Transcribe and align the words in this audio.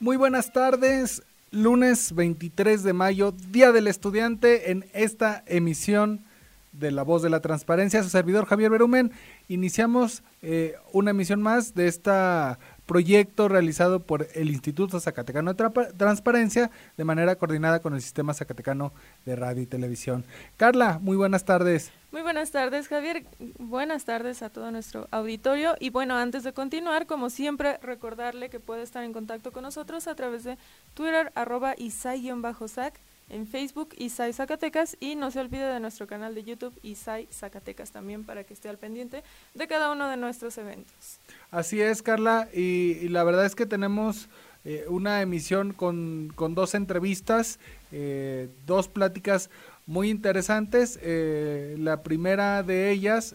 Muy 0.00 0.16
buenas 0.16 0.50
tardes, 0.54 1.22
lunes 1.50 2.14
23 2.14 2.82
de 2.82 2.94
mayo, 2.94 3.34
Día 3.50 3.70
del 3.70 3.86
Estudiante, 3.86 4.70
en 4.70 4.86
esta 4.94 5.44
emisión 5.44 6.24
de 6.72 6.90
La 6.90 7.02
Voz 7.02 7.20
de 7.20 7.28
la 7.28 7.40
Transparencia. 7.40 8.02
Su 8.02 8.08
servidor 8.08 8.46
Javier 8.46 8.70
Berumen, 8.70 9.12
iniciamos 9.48 10.22
eh, 10.40 10.76
una 10.94 11.10
emisión 11.10 11.42
más 11.42 11.74
de 11.74 11.86
esta 11.86 12.58
proyecto 12.86 13.48
realizado 13.48 14.00
por 14.00 14.26
el 14.34 14.48
Instituto 14.48 14.98
Zacatecano 15.00 15.52
de 15.52 15.92
Transparencia 15.98 16.70
de 16.96 17.04
manera 17.04 17.36
coordinada 17.36 17.80
con 17.80 17.92
el 17.92 18.00
Sistema 18.00 18.32
Zacatecano 18.32 18.94
de 19.26 19.36
Radio 19.36 19.62
y 19.62 19.66
Televisión. 19.66 20.24
Carla, 20.56 20.98
muy 20.98 21.18
buenas 21.18 21.44
tardes. 21.44 21.92
Muy 22.12 22.22
buenas 22.22 22.50
tardes, 22.50 22.88
Javier. 22.88 23.24
Buenas 23.58 24.04
tardes 24.04 24.42
a 24.42 24.50
todo 24.50 24.72
nuestro 24.72 25.06
auditorio. 25.12 25.76
Y 25.78 25.90
bueno, 25.90 26.16
antes 26.16 26.42
de 26.42 26.52
continuar, 26.52 27.06
como 27.06 27.30
siempre, 27.30 27.78
recordarle 27.82 28.50
que 28.50 28.58
puede 28.58 28.82
estar 28.82 29.04
en 29.04 29.12
contacto 29.12 29.52
con 29.52 29.62
nosotros 29.62 30.08
a 30.08 30.16
través 30.16 30.42
de 30.42 30.58
Twitter, 30.94 31.30
arroba 31.36 31.76
isai-sac, 31.76 32.94
en 33.28 33.46
Facebook 33.46 33.90
Isai 33.96 34.32
Zacatecas 34.32 34.96
y 34.98 35.14
no 35.14 35.30
se 35.30 35.38
olvide 35.38 35.72
de 35.72 35.78
nuestro 35.78 36.08
canal 36.08 36.34
de 36.34 36.42
YouTube 36.42 36.76
Isai 36.82 37.28
Zacatecas 37.32 37.92
también 37.92 38.24
para 38.24 38.42
que 38.42 38.54
esté 38.54 38.68
al 38.68 38.76
pendiente 38.76 39.22
de 39.54 39.68
cada 39.68 39.92
uno 39.92 40.08
de 40.08 40.16
nuestros 40.16 40.58
eventos. 40.58 41.20
Así 41.52 41.80
es, 41.80 42.02
Carla, 42.02 42.48
y, 42.52 43.08
la 43.08 43.22
verdad 43.22 43.46
es 43.46 43.54
que 43.54 43.66
tenemos 43.66 44.28
eh, 44.64 44.84
una 44.88 45.22
emisión 45.22 45.72
con, 45.72 46.32
con 46.34 46.56
dos 46.56 46.74
entrevistas, 46.74 47.60
eh, 47.92 48.48
dos 48.66 48.88
pláticas 48.88 49.48
muy 49.90 50.08
interesantes. 50.08 50.98
Eh, 51.02 51.74
la 51.78 52.02
primera 52.02 52.62
de 52.62 52.90
ellas 52.90 53.34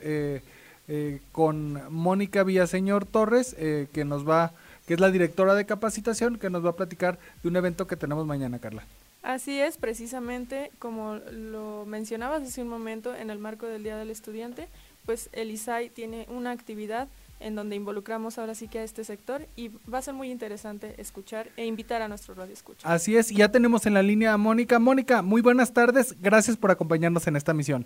con 1.32 1.82
Mónica 1.92 2.44
Villaseñor 2.44 3.06
Torres, 3.06 3.56
que 3.56 4.06
nos 4.06 4.28
va, 4.28 4.54
que 4.88 4.94
es 4.94 5.00
la 5.00 5.12
directora 5.12 5.56
de 5.56 5.66
capacitación, 5.66 6.38
que 6.38 6.50
nos 6.50 6.64
va 6.64 6.70
a 6.70 6.76
platicar 6.76 7.20
de 7.42 7.50
un 7.50 7.56
evento 7.56 7.88
que 7.88 7.96
tenemos 7.96 8.26
mañana, 8.26 8.60
Carla. 8.60 8.84
Así 9.24 9.60
es, 9.60 9.78
precisamente 9.78 10.72
como 10.78 11.16
lo 11.32 11.86
mencionabas 11.88 12.44
hace 12.44 12.62
un 12.62 12.68
momento 12.68 13.16
en 13.16 13.32
el 13.32 13.40
marco 13.40 13.66
del 13.66 13.82
Día 13.84 13.98
del 13.98 14.12
Estudiante, 14.12 14.68
pues 15.06 15.30
el 15.34 15.50
ISAI 15.50 15.90
tiene 15.90 16.28
una 16.30 16.52
actividad 16.52 17.08
en 17.40 17.56
donde 17.56 17.76
involucramos 17.76 18.38
ahora 18.38 18.56
sí 18.56 18.68
que 18.68 18.80
a 18.80 18.84
este 18.84 19.04
sector 19.04 19.42
y 19.56 19.70
va 19.92 20.00
a 20.00 20.02
ser 20.02 20.14
muy 20.14 20.32
interesante 20.32 20.96
escuchar 20.98 21.48
e 21.58 21.66
invitar 21.66 22.02
a 22.02 22.08
nuestro 22.08 22.34
radio 22.34 22.54
escucha. 22.54 22.88
Así 22.88 23.18
es, 23.18 23.30
ya 23.30 23.52
tenemos 23.52 23.86
en 23.86 23.94
la 23.94 24.04
línea 24.04 24.34
a 24.34 24.38
Mónica. 24.38 24.80
Mónica, 24.80 25.22
muy 25.22 25.42
buenas 25.42 25.74
tardes, 25.74 26.16
gracias 26.22 26.58
por 26.58 26.72
acompañarnos 26.72 27.28
en 27.28 27.36
esta 27.36 27.54
misión. 27.54 27.86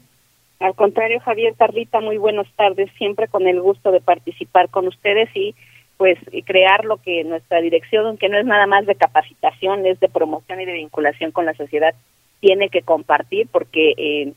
Al 0.60 0.76
contrario, 0.76 1.20
Javier 1.22 1.56
Carlita, 1.58 2.02
muy 2.02 2.18
buenas 2.18 2.48
tardes, 2.56 2.92
siempre 2.98 3.28
con 3.28 3.48
el 3.48 3.62
gusto 3.62 3.92
de 3.92 4.02
participar 4.02 4.70
con 4.70 4.88
ustedes 4.88 5.30
y 5.34 5.56
pues 5.98 6.18
crear 6.46 6.86
lo 6.86 6.98
que 6.98 7.24
nuestra 7.24 7.60
dirección, 7.60 8.18
que 8.18 8.30
no 8.30 8.38
es 8.38 8.46
nada 8.46 8.68
más 8.68 8.86
de 8.86 8.96
capacitación, 8.96 9.86
es 9.86 10.00
de 10.00 10.08
promoción 10.10 10.62
y 10.62 10.66
de 10.66 10.74
vinculación 10.74 11.32
con 11.32 11.46
la 11.46 11.54
sociedad, 11.54 11.94
tiene 12.40 12.70
que 12.70 12.82
compartir 12.82 13.48
porque 13.52 13.94
eh, 13.98 14.34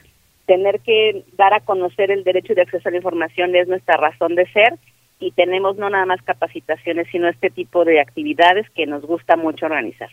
tener 0.47 0.81
que 0.81 1.25
dar 1.37 1.55
a 1.55 1.61
conocer 1.61 2.11
el 2.11 2.25
derecho 2.25 2.55
de 2.55 2.63
acceso 2.63 2.89
a 2.89 2.91
la 2.93 2.99
información 2.99 3.55
es 3.55 3.69
nuestra 3.69 3.97
razón 3.97 4.35
de 4.35 4.47
ser 4.53 4.79
y 5.23 5.31
tenemos 5.31 5.77
no 5.77 5.89
nada 5.89 6.05
más 6.05 6.21
capacitaciones, 6.23 7.07
sino 7.11 7.29
este 7.29 7.49
tipo 7.51 7.85
de 7.85 8.01
actividades 8.01 8.69
que 8.71 8.87
nos 8.87 9.03
gusta 9.03 9.37
mucho 9.37 9.67
organizar. 9.67 10.11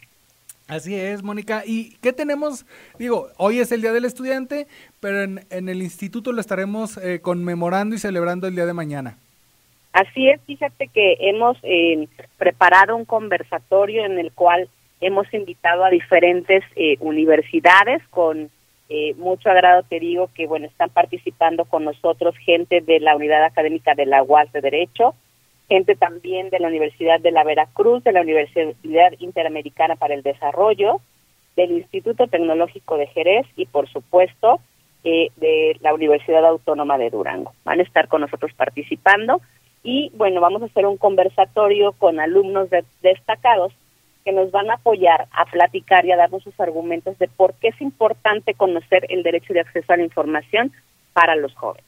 Así 0.67 0.93
es, 0.93 1.23
Mónica. 1.23 1.63
¿Y 1.65 1.97
qué 1.97 2.13
tenemos? 2.13 2.65
Digo, 2.99 3.29
hoy 3.37 3.59
es 3.59 3.71
el 3.71 3.81
Día 3.81 3.91
del 3.91 4.05
Estudiante, 4.05 4.67
pero 4.99 5.23
en, 5.23 5.39
el 5.49 5.81
instituto 5.81 6.31
lo 6.31 6.39
estaremos 6.39 6.97
eh, 6.97 7.21
conmemorando 7.21 7.95
y 7.95 7.97
celebrando 7.97 8.47
el 8.47 8.53
día 8.53 8.67
de 8.67 8.73
mañana. 8.73 9.17
Así 9.93 10.29
es, 10.29 10.39
fíjate 10.45 10.87
que 10.87 11.17
hemos 11.21 11.57
eh, 11.63 12.07
preparado 12.37 12.95
un 12.95 13.05
conversatorio 13.05 14.05
en 14.05 14.19
el 14.19 14.31
cual 14.31 14.69
hemos 15.01 15.33
invitado 15.33 15.83
a 15.83 15.89
diferentes 15.89 16.63
eh, 16.75 16.97
universidades 16.99 18.03
con 18.09 18.51
eh, 18.89 19.13
mucho 19.15 19.49
agrado 19.49 19.83
te 19.83 19.99
digo 19.99 20.29
que 20.33 20.47
bueno 20.47 20.65
están 20.65 20.89
participando 20.89 21.65
con 21.65 21.85
nosotros 21.85 22.35
gente 22.37 22.81
de 22.81 22.99
la 22.99 23.15
unidad 23.15 23.43
académica 23.43 23.93
de 23.93 24.07
la 24.07 24.23
UAS 24.23 24.51
de 24.51 24.61
Derecho, 24.61 25.13
gente 25.67 25.95
también 25.95 26.49
de 26.49 26.59
la 26.59 26.67
Universidad 26.67 27.19
de 27.19 27.31
la 27.31 27.43
Veracruz, 27.43 28.03
de 28.03 28.11
la 28.11 28.21
Universidad 28.21 29.13
Interamericana 29.19 29.95
para 29.95 30.15
el 30.15 30.23
Desarrollo, 30.23 31.01
del 31.55 31.71
Instituto 31.71 32.27
Tecnológico 32.27 32.97
de 32.97 33.05
Jerez 33.07 33.45
y 33.55 33.67
por 33.67 33.87
supuesto 33.89 34.59
eh, 35.03 35.29
de 35.35 35.77
la 35.81 35.93
Universidad 35.93 36.45
Autónoma 36.45 36.97
de 36.97 37.11
Durango. 37.11 37.53
Van 37.65 37.79
a 37.79 37.83
estar 37.83 38.07
con 38.07 38.21
nosotros 38.21 38.51
participando 38.53 39.39
y 39.83 40.11
bueno, 40.15 40.41
vamos 40.41 40.63
a 40.63 40.65
hacer 40.65 40.87
un 40.87 40.97
conversatorio 40.97 41.91
con 41.93 42.19
alumnos 42.19 42.69
destacados 43.01 43.71
que 44.29 44.35
nos 44.35 44.51
van 44.51 44.69
a 44.69 44.75
apoyar 44.75 45.27
a 45.31 45.45
platicar 45.45 46.05
y 46.05 46.11
a 46.11 46.15
darnos 46.15 46.43
sus 46.43 46.59
argumentos 46.59 47.17
de 47.17 47.27
por 47.27 47.55
qué 47.55 47.69
es 47.69 47.81
importante 47.81 48.53
conocer 48.53 49.07
el 49.09 49.23
derecho 49.23 49.53
de 49.53 49.61
acceso 49.61 49.91
a 49.91 49.97
la 49.97 50.03
información 50.03 50.71
para 51.13 51.35
los 51.35 51.55
jóvenes. 51.55 51.83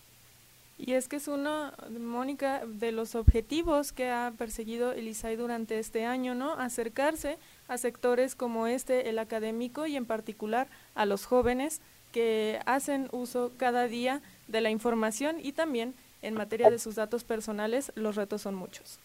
Y 0.79 0.93
es 0.93 1.07
que 1.07 1.17
es 1.17 1.27
uno, 1.27 1.71
Mónica, 1.99 2.63
de 2.65 2.91
los 2.91 3.13
objetivos 3.13 3.91
que 3.91 4.09
ha 4.09 4.33
perseguido 4.39 4.91
el 4.91 5.07
ISAI 5.07 5.35
durante 5.35 5.77
este 5.77 6.03
año, 6.03 6.33
¿no? 6.33 6.53
Acercarse 6.53 7.37
a 7.67 7.77
sectores 7.77 8.33
como 8.33 8.65
este, 8.65 9.09
el 9.09 9.19
académico 9.19 9.85
y 9.85 9.95
en 9.95 10.07
particular 10.07 10.65
a 10.95 11.05
los 11.05 11.27
jóvenes 11.27 11.79
que 12.11 12.57
hacen 12.65 13.07
uso 13.11 13.51
cada 13.59 13.87
día 13.87 14.21
de 14.47 14.61
la 14.61 14.71
información 14.71 15.35
y 15.39 15.51
también 15.51 15.93
en 16.23 16.33
materia 16.33 16.71
de 16.71 16.79
sus 16.79 16.95
datos 16.95 17.23
personales, 17.23 17.91
los 17.95 18.15
retos 18.15 18.41
son 18.41 18.55
muchos. 18.55 18.99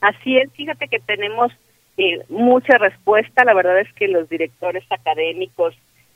Así 0.00 0.36
es, 0.36 0.50
fíjate 0.54 0.88
que 0.88 0.98
tenemos 0.98 1.52
eh, 1.96 2.24
mucha 2.28 2.78
respuesta. 2.78 3.44
La 3.44 3.54
verdad 3.54 3.80
es 3.80 3.92
que 3.94 4.08
los 4.08 4.28
directores 4.28 4.84
académicos 4.90 5.74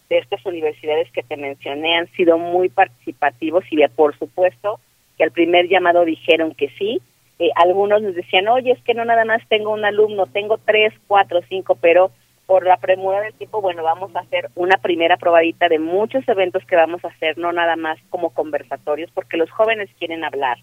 de 0.08 0.18
estas 0.18 0.44
universidades 0.46 1.10
que 1.12 1.22
te 1.22 1.36
mencioné 1.36 1.96
han 1.96 2.10
sido 2.12 2.38
muy 2.38 2.68
participativos 2.68 3.64
y 3.70 3.86
por 3.88 4.18
supuesto 4.18 4.80
que 5.16 5.24
al 5.24 5.32
primer 5.32 5.68
llamado 5.68 6.04
dijeron 6.04 6.54
que 6.54 6.70
sí. 6.78 7.00
Eh, 7.38 7.50
algunos 7.54 8.02
nos 8.02 8.14
decían, 8.14 8.48
oye, 8.48 8.72
es 8.72 8.82
que 8.82 8.94
no 8.94 9.04
nada 9.04 9.24
más 9.24 9.42
tengo 9.48 9.72
un 9.72 9.84
alumno, 9.84 10.26
tengo 10.26 10.58
tres, 10.64 10.92
cuatro, 11.06 11.40
cinco, 11.48 11.76
pero 11.80 12.10
por 12.46 12.64
la 12.64 12.78
premura 12.78 13.20
del 13.20 13.34
tiempo, 13.34 13.60
bueno, 13.60 13.82
vamos 13.82 14.14
a 14.16 14.20
hacer 14.20 14.48
una 14.54 14.78
primera 14.78 15.18
probadita 15.18 15.68
de 15.68 15.78
muchos 15.78 16.26
eventos 16.26 16.64
que 16.64 16.76
vamos 16.76 17.04
a 17.04 17.08
hacer, 17.08 17.36
no 17.36 17.52
nada 17.52 17.76
más 17.76 17.98
como 18.10 18.30
conversatorios, 18.30 19.10
porque 19.12 19.36
los 19.36 19.50
jóvenes 19.50 19.90
quieren 19.98 20.24
hablar 20.24 20.58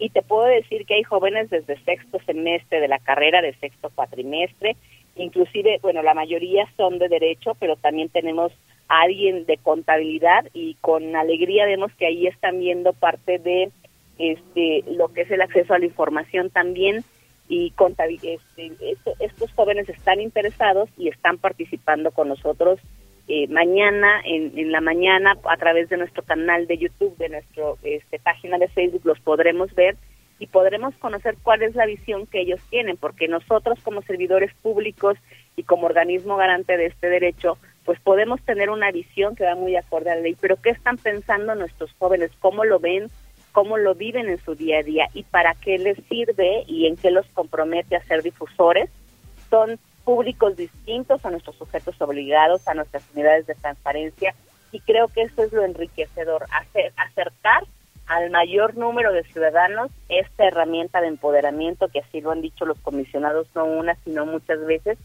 y 0.00 0.08
te 0.08 0.22
puedo 0.22 0.46
decir 0.46 0.86
que 0.86 0.94
hay 0.94 1.02
jóvenes 1.02 1.50
desde 1.50 1.78
sexto 1.84 2.18
semestre 2.24 2.80
de 2.80 2.88
la 2.88 2.98
carrera, 2.98 3.42
de 3.42 3.54
sexto 3.54 3.90
cuatrimestre, 3.94 4.76
inclusive, 5.14 5.78
bueno, 5.82 6.02
la 6.02 6.14
mayoría 6.14 6.66
son 6.76 6.98
de 6.98 7.08
derecho, 7.08 7.54
pero 7.60 7.76
también 7.76 8.08
tenemos 8.08 8.50
a 8.88 9.02
alguien 9.02 9.44
de 9.44 9.58
contabilidad 9.58 10.46
y 10.54 10.74
con 10.80 11.14
alegría 11.14 11.66
vemos 11.66 11.92
que 11.98 12.06
ahí 12.06 12.26
están 12.26 12.58
viendo 12.58 12.94
parte 12.94 13.38
de 13.38 13.70
este 14.18 14.84
lo 14.90 15.08
que 15.08 15.22
es 15.22 15.30
el 15.30 15.42
acceso 15.42 15.74
a 15.74 15.78
la 15.78 15.86
información 15.86 16.50
también 16.50 17.04
y 17.48 17.72
este, 17.76 18.96
estos 19.18 19.52
jóvenes 19.52 19.88
están 19.88 20.20
interesados 20.20 20.88
y 20.96 21.08
están 21.08 21.36
participando 21.38 22.10
con 22.12 22.28
nosotros 22.28 22.78
eh, 23.32 23.46
mañana, 23.46 24.20
en, 24.24 24.72
la 24.72 24.80
mañana, 24.80 25.36
a 25.44 25.56
través 25.56 25.88
de 25.88 25.96
nuestro 25.96 26.24
canal 26.24 26.66
de 26.66 26.78
YouTube, 26.78 27.16
de 27.16 27.28
nuestra 27.28 27.62
este, 27.84 28.18
página 28.18 28.58
de 28.58 28.66
Facebook, 28.66 29.02
los 29.04 29.20
podremos 29.20 29.72
ver 29.76 29.96
y 30.40 30.48
podremos 30.48 30.96
conocer 30.96 31.36
cuál 31.40 31.62
es 31.62 31.76
la 31.76 31.86
visión 31.86 32.26
que 32.26 32.40
ellos 32.40 32.60
tienen, 32.70 32.96
porque 32.96 33.28
nosotros 33.28 33.78
como 33.84 34.02
servidores 34.02 34.52
públicos 34.62 35.16
y 35.54 35.62
como 35.62 35.86
organismo 35.86 36.36
garante 36.36 36.76
de 36.76 36.86
este 36.86 37.08
derecho, 37.08 37.56
pues 37.84 38.00
podemos 38.00 38.42
tener 38.42 38.68
una 38.68 38.90
visión 38.90 39.36
que 39.36 39.44
va 39.44 39.54
muy 39.54 39.76
acorde 39.76 40.10
a 40.10 40.16
la 40.16 40.22
ley, 40.22 40.36
pero 40.40 40.56
¿qué 40.56 40.70
están 40.70 40.96
pensando 40.96 41.54
nuestros 41.54 41.92
jóvenes? 42.00 42.32
¿Cómo 42.40 42.64
lo 42.64 42.80
ven? 42.80 43.12
¿Cómo 43.52 43.78
lo 43.78 43.94
viven 43.94 44.28
en 44.28 44.38
su 44.38 44.56
día 44.56 44.78
a 44.78 44.82
día? 44.82 45.06
¿Y 45.14 45.22
para 45.22 45.54
qué 45.54 45.78
les 45.78 45.98
sirve 46.08 46.64
y 46.66 46.88
en 46.88 46.96
qué 46.96 47.12
los 47.12 47.26
compromete 47.28 47.94
a 47.94 48.02
ser 48.02 48.24
difusores? 48.24 48.90
Son 49.50 49.78
públicos 50.10 50.56
distintos 50.56 51.24
a 51.24 51.30
nuestros 51.30 51.54
sujetos 51.54 51.94
obligados, 52.02 52.66
a 52.66 52.74
nuestras 52.74 53.04
unidades 53.14 53.46
de 53.46 53.54
transparencia, 53.54 54.34
y 54.72 54.80
creo 54.80 55.06
que 55.06 55.22
eso 55.22 55.44
es 55.44 55.52
lo 55.52 55.64
enriquecedor, 55.64 56.46
hacer, 56.50 56.92
acercar 56.96 57.62
al 58.08 58.28
mayor 58.30 58.76
número 58.76 59.12
de 59.12 59.22
ciudadanos 59.22 59.92
esta 60.08 60.48
herramienta 60.48 61.00
de 61.00 61.06
empoderamiento 61.06 61.86
que 61.86 62.00
así 62.00 62.20
lo 62.20 62.32
han 62.32 62.42
dicho 62.42 62.66
los 62.66 62.80
comisionados 62.80 63.46
no 63.54 63.66
una 63.66 63.94
sino 64.02 64.26
muchas 64.26 64.66
veces 64.66 64.98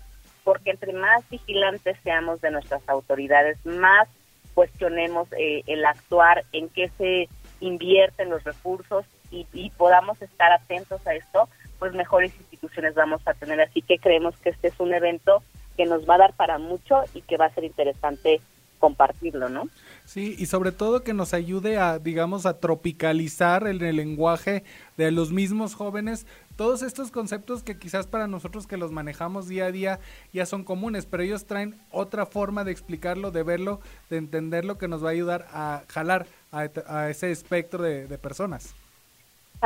porque 0.44 0.72
entre 0.72 0.92
más 0.92 1.30
vigilantes 1.30 1.98
seamos 2.04 2.42
de 2.42 2.50
nuestras 2.50 2.82
autoridades 2.90 3.64
más 3.64 4.08
cuestionemos 4.56 5.28
eh, 5.34 5.62
el 5.68 5.86
actuar 5.86 6.46
en 6.52 6.68
qué 6.70 6.90
se 6.98 7.30
invierten 7.60 8.32
los 8.32 8.44
recursos 8.44 9.06
y, 9.36 9.48
y 9.54 9.70
podamos 9.72 10.22
estar 10.22 10.52
atentos 10.52 11.06
a 11.06 11.14
esto 11.16 11.50
pues 11.80 11.94
mejores 11.94 12.34
instituciones 12.40 12.96
vamos 12.96 13.22
a 13.26 13.34
tener 13.34 13.60
así 13.62 13.82
que 13.82 14.00
creemos 14.00 14.36
que 14.38 14.50
este 14.50 14.70
es 14.70 14.80
un 14.80 14.94
evento 14.94 15.44
que 15.76 15.86
nos 15.86 16.10
va 16.10 16.16
a 16.16 16.20
dar 16.20 16.34
para 16.34 16.58
mucho 16.58 17.04
y 17.14 17.22
que 17.22 17.38
va 17.38 17.46
a 17.46 17.54
ser 17.54 17.66
interesante 17.66 18.42
compartirlo, 18.80 19.50
¿no? 19.50 19.68
Sí, 20.06 20.36
y 20.38 20.46
sobre 20.46 20.72
todo 20.72 21.04
que 21.04 21.14
nos 21.14 21.34
ayude 21.34 21.78
a, 21.78 21.98
digamos, 21.98 22.46
a 22.46 22.60
tropicalizar 22.60 23.68
el, 23.68 23.80
lenguaje 23.80 24.64
de 24.98 25.12
los 25.12 25.32
mismos 25.32 25.74
jóvenes 25.74 26.28
todos 26.56 26.84
estos 26.84 27.12
conceptos 27.12 27.64
que 27.64 27.78
quizás 27.78 28.08
para 28.08 28.28
nosotros 28.28 28.68
que 28.68 28.78
los 28.78 28.92
manejamos 28.92 29.48
día 29.48 29.66
a 29.66 29.72
día 29.72 30.00
ya 30.32 30.46
son 30.46 30.64
comunes, 30.64 31.06
pero 31.06 31.24
ellos 31.24 31.46
traen 31.46 31.76
otra 31.92 32.26
forma 32.26 32.64
de 32.64 32.72
explicarlo, 32.72 33.32
de 33.32 33.44
verlo, 33.44 33.82
de 34.10 34.18
entenderlo 34.18 34.78
que 34.78 34.88
nos 34.88 35.04
va 35.04 35.10
a 35.10 35.14
ayudar 35.14 35.48
a 35.52 35.84
jalar 35.90 36.28
a, 36.52 37.10
ese 37.10 37.32
espectro 37.32 37.84
de, 37.84 38.18
personas. 38.20 38.74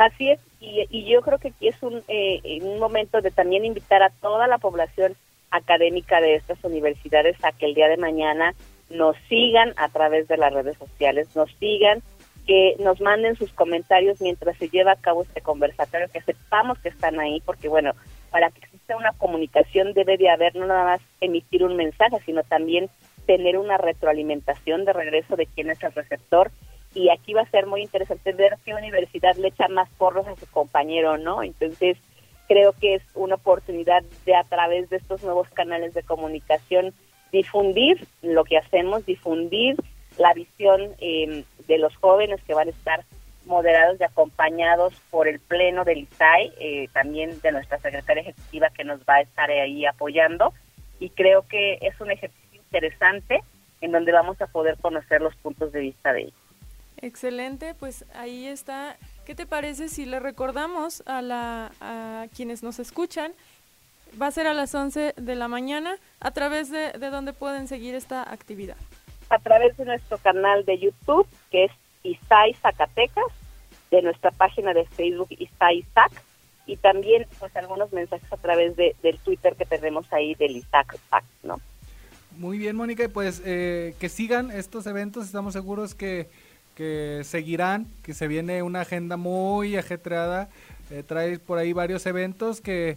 Así 0.00 0.30
es, 0.30 0.40
y, 0.60 1.04
yo 1.04 1.20
creo 1.20 1.36
que 1.36 1.48
aquí 1.48 1.68
es 1.68 1.82
un, 1.82 2.02
eh, 2.08 2.58
un 2.62 2.78
momento 2.78 3.20
de 3.20 3.30
también 3.30 3.66
invitar 3.66 4.02
a 4.02 4.08
toda 4.08 4.46
la 4.46 4.56
población 4.56 5.14
académica 5.50 6.22
de 6.22 6.36
estas 6.36 6.64
universidades 6.64 7.36
a 7.44 7.52
que 7.52 7.66
el 7.66 7.74
día 7.74 7.86
de 7.86 7.98
mañana 7.98 8.54
nos 8.88 9.14
sigan 9.28 9.74
a 9.76 9.90
través 9.90 10.26
de 10.26 10.38
las 10.38 10.54
redes 10.54 10.78
sociales, 10.78 11.28
nos 11.36 11.52
sigan, 11.56 12.02
que 12.46 12.76
nos 12.78 13.02
manden 13.02 13.36
sus 13.36 13.52
comentarios 13.52 14.22
mientras 14.22 14.56
se 14.56 14.70
lleva 14.70 14.92
a 14.92 14.96
cabo 14.96 15.22
este 15.22 15.42
conversatorio, 15.42 16.08
que 16.10 16.22
sepamos 16.22 16.78
que 16.78 16.88
están 16.88 17.20
ahí, 17.20 17.42
porque 17.44 17.68
bueno, 17.68 17.92
para 18.30 18.48
que 18.48 18.60
exista 18.60 18.96
una 18.96 19.12
comunicación 19.12 19.92
debe 19.92 20.16
de 20.16 20.30
haber 20.30 20.56
no 20.56 20.66
nada 20.66 20.84
más 20.84 21.00
emitir 21.20 21.62
un 21.62 21.76
mensaje, 21.76 22.16
sino 22.24 22.42
también 22.44 22.88
tener 23.26 23.58
una 23.58 23.76
retroalimentación 23.76 24.86
de 24.86 24.94
regreso 24.94 25.36
de 25.36 25.44
quién 25.44 25.68
es 25.68 25.82
el 25.82 25.92
receptor. 25.92 26.50
Y 26.94 27.08
aquí 27.10 27.34
va 27.34 27.42
a 27.42 27.50
ser 27.50 27.66
muy 27.66 27.82
interesante 27.82 28.32
ver 28.32 28.56
qué 28.64 28.74
universidad 28.74 29.36
le 29.36 29.48
echa 29.48 29.68
más 29.68 29.88
porros 29.90 30.26
a 30.26 30.36
su 30.36 30.46
compañero, 30.50 31.18
¿no? 31.18 31.42
Entonces, 31.42 31.96
creo 32.48 32.72
que 32.72 32.96
es 32.96 33.02
una 33.14 33.36
oportunidad 33.36 34.02
de 34.26 34.34
a 34.34 34.42
través 34.44 34.90
de 34.90 34.96
estos 34.96 35.22
nuevos 35.22 35.48
canales 35.50 35.94
de 35.94 36.02
comunicación 36.02 36.92
difundir 37.32 38.06
lo 38.22 38.44
que 38.44 38.58
hacemos, 38.58 39.06
difundir 39.06 39.76
la 40.18 40.34
visión 40.34 40.94
eh, 40.98 41.44
de 41.68 41.78
los 41.78 41.94
jóvenes 41.96 42.42
que 42.42 42.54
van 42.54 42.68
a 42.68 42.72
estar 42.72 43.04
moderados 43.46 43.98
y 44.00 44.04
acompañados 44.04 44.94
por 45.10 45.28
el 45.28 45.40
Pleno 45.40 45.84
del 45.84 45.98
ISAI, 45.98 46.52
eh, 46.58 46.88
también 46.92 47.40
de 47.40 47.52
nuestra 47.52 47.78
secretaria 47.78 48.22
ejecutiva 48.22 48.70
que 48.70 48.84
nos 48.84 49.00
va 49.00 49.16
a 49.16 49.20
estar 49.22 49.50
ahí 49.50 49.86
apoyando. 49.86 50.52
Y 50.98 51.10
creo 51.10 51.46
que 51.48 51.78
es 51.80 51.98
un 52.00 52.10
ejercicio 52.10 52.60
interesante 52.60 53.40
en 53.80 53.92
donde 53.92 54.12
vamos 54.12 54.40
a 54.42 54.46
poder 54.46 54.76
conocer 54.78 55.22
los 55.22 55.34
puntos 55.36 55.72
de 55.72 55.80
vista 55.80 56.12
de 56.12 56.22
ellos. 56.22 56.39
Excelente, 56.96 57.74
pues 57.74 58.04
ahí 58.14 58.46
está. 58.46 58.96
¿Qué 59.24 59.34
te 59.34 59.46
parece 59.46 59.88
si 59.88 60.04
le 60.04 60.20
recordamos 60.20 61.02
a, 61.06 61.22
la, 61.22 61.72
a 61.80 62.26
quienes 62.34 62.62
nos 62.62 62.78
escuchan 62.78 63.32
va 64.20 64.26
a 64.26 64.30
ser 64.30 64.46
a 64.46 64.54
las 64.54 64.74
11 64.74 65.14
de 65.16 65.34
la 65.36 65.48
mañana. 65.48 65.96
¿A 66.20 66.30
través 66.30 66.70
de, 66.70 66.92
de 66.92 67.10
dónde 67.10 67.32
pueden 67.32 67.68
seguir 67.68 67.94
esta 67.94 68.22
actividad? 68.30 68.76
A 69.28 69.38
través 69.38 69.76
de 69.76 69.84
nuestro 69.84 70.18
canal 70.18 70.64
de 70.64 70.78
YouTube, 70.78 71.26
que 71.50 71.64
es 71.66 71.72
ISAI 72.02 72.54
Zacatecas, 72.54 73.32
de 73.90 74.02
nuestra 74.02 74.30
página 74.30 74.72
de 74.72 74.84
Facebook 74.86 75.28
ISAI 75.30 75.84
Zac, 75.94 76.12
y 76.66 76.76
también 76.76 77.26
pues 77.38 77.54
algunos 77.56 77.92
mensajes 77.92 78.32
a 78.32 78.36
través 78.36 78.76
de, 78.76 78.94
del 79.02 79.18
Twitter 79.18 79.56
que 79.56 79.64
tenemos 79.64 80.12
ahí 80.12 80.34
del 80.34 80.56
ISAC 80.56 80.96
Zac, 81.08 81.24
¿no? 81.42 81.60
Muy 82.36 82.58
bien, 82.58 82.76
Mónica, 82.76 83.08
pues 83.12 83.42
eh, 83.44 83.94
que 83.98 84.08
sigan 84.08 84.52
estos 84.52 84.86
eventos, 84.86 85.26
estamos 85.26 85.52
seguros 85.52 85.94
que, 85.96 86.28
que 86.80 87.20
seguirán, 87.24 87.88
que 88.02 88.14
se 88.14 88.26
viene 88.26 88.62
una 88.62 88.80
agenda 88.80 89.18
muy 89.18 89.76
ajetreada, 89.76 90.48
eh, 90.90 91.38
por 91.46 91.58
ahí 91.58 91.74
varios 91.74 92.06
eventos 92.06 92.62
que 92.62 92.96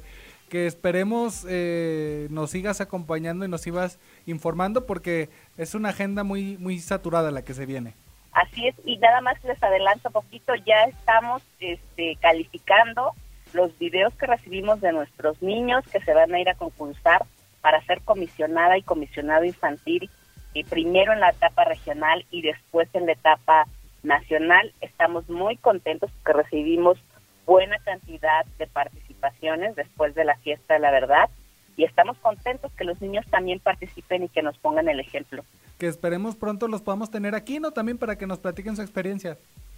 que 0.49 0.67
esperemos 0.67 1.45
eh, 1.49 2.27
nos 2.29 2.51
sigas 2.51 2.79
acompañando 2.79 3.43
y 3.43 3.49
nos 3.49 3.61
sigas 3.61 3.99
informando 4.25 4.85
porque 4.85 5.29
es 5.57 5.75
una 5.75 5.89
agenda 5.89 6.23
muy 6.23 6.57
muy 6.59 6.79
saturada 6.79 7.29
la 7.29 7.41
que 7.41 7.53
se 7.53 7.65
viene. 7.65 7.93
Así 8.31 8.67
es, 8.67 8.75
y 8.85 8.95
nada 8.99 9.19
más 9.19 9.43
les 9.43 9.61
adelanto 9.61 10.07
un 10.07 10.13
poquito, 10.13 10.55
ya 10.55 10.85
estamos 10.85 11.41
este, 11.59 12.15
calificando 12.21 13.11
los 13.51 13.77
videos 13.79 14.13
que 14.13 14.27
recibimos 14.27 14.79
de 14.79 14.93
nuestros 14.93 15.41
niños 15.41 15.83
que 15.91 15.99
se 15.99 16.13
van 16.13 16.33
a 16.33 16.39
ir 16.39 16.47
a 16.47 16.55
concursar 16.55 17.25
para 17.59 17.83
ser 17.83 17.99
comisionada 18.01 18.77
y 18.77 18.83
comisionado 18.83 19.43
infantil, 19.43 20.09
y 20.53 20.63
primero 20.63 21.13
en 21.13 21.19
la 21.19 21.29
etapa 21.29 21.63
regional 21.65 22.25
y 22.31 22.41
después 22.41 22.87
en 22.93 23.05
la 23.05 23.13
etapa 23.13 23.65
nacional. 24.03 24.73
Estamos 24.81 25.29
muy 25.29 25.57
contentos 25.57 26.11
porque 26.11 26.43
recibimos 26.43 26.97
buena 27.45 27.77
cantidad 27.79 28.45
de 28.57 28.67
participaciones 28.67 29.75
después 29.75 30.15
de 30.15 30.25
la 30.25 30.37
fiesta 30.37 30.75
de 30.75 30.79
la 30.79 30.91
verdad 30.91 31.29
y 31.75 31.85
estamos 31.85 32.17
contentos 32.19 32.71
que 32.73 32.83
los 32.83 33.01
niños 33.01 33.25
también 33.29 33.59
participen 33.59 34.23
y 34.23 34.29
que 34.29 34.43
nos 34.43 34.57
pongan 34.57 34.89
el 34.89 34.99
ejemplo. 34.99 35.43
Que 35.79 35.87
esperemos 35.87 36.35
pronto 36.35 36.67
los 36.67 36.81
podamos 36.81 37.09
tener 37.09 37.33
aquí, 37.35 37.59
¿no? 37.59 37.71
También 37.71 37.97
para 37.97 38.17
que 38.17 38.27
nos 38.27 38.39
platiquen 38.39 38.75
su 38.75 38.81
experiencia. 38.81 39.37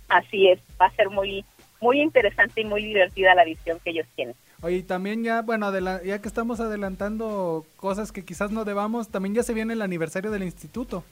Así 0.10 0.50
es, 0.50 0.60
va 0.80 0.88
a 0.88 0.96
ser 0.96 1.10
muy 1.10 1.46
muy 1.82 2.02
interesante 2.02 2.62
y 2.62 2.66
muy 2.66 2.84
divertida 2.84 3.36
la 3.36 3.44
visión 3.44 3.80
que 3.84 3.92
ellos 3.92 4.08
tienen. 4.16 4.36
Oye, 4.66 4.82
también 4.82 5.24
ya, 5.24 5.44
bueno, 5.44 5.72
ya 6.02 6.20
que 6.20 6.28
estamos 6.28 6.60
adelantando 6.60 7.68
cosas 7.76 8.12
que 8.12 8.26
quizás 8.26 8.50
no 8.50 8.66
debamos, 8.66 9.10
también 9.10 9.36
ya 9.36 9.44
se 9.44 9.54
viene 9.54 9.74
el 9.74 9.84
aniversario 9.84 10.32
del 10.32 10.42
instituto. 10.42 11.04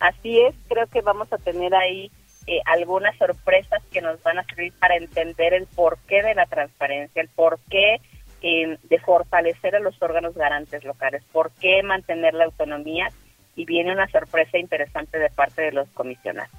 Así 0.00 0.40
es, 0.40 0.54
creo 0.70 0.86
que 0.86 1.02
vamos 1.02 1.30
a 1.30 1.36
tener 1.36 1.74
ahí 1.74 2.10
eh, 2.46 2.60
algunas 2.64 3.14
sorpresas 3.18 3.82
que 3.92 4.00
nos 4.00 4.22
van 4.22 4.38
a 4.38 4.44
servir 4.44 4.72
para 4.80 4.96
entender 4.96 5.52
el 5.52 5.66
porqué 5.66 6.22
de 6.22 6.34
la 6.34 6.46
transparencia, 6.46 7.20
el 7.20 7.28
porqué 7.28 8.00
eh, 8.40 8.78
de 8.82 8.98
fortalecer 9.00 9.76
a 9.76 9.80
los 9.80 10.00
órganos 10.00 10.34
garantes 10.34 10.82
locales, 10.82 11.22
por 11.30 11.50
qué 11.60 11.82
mantener 11.82 12.32
la 12.32 12.46
autonomía 12.46 13.10
y 13.54 13.66
viene 13.66 13.92
una 13.92 14.08
sorpresa 14.08 14.56
interesante 14.56 15.18
de 15.18 15.28
parte 15.28 15.60
de 15.60 15.72
los 15.72 15.90
comisionados. 15.90 16.56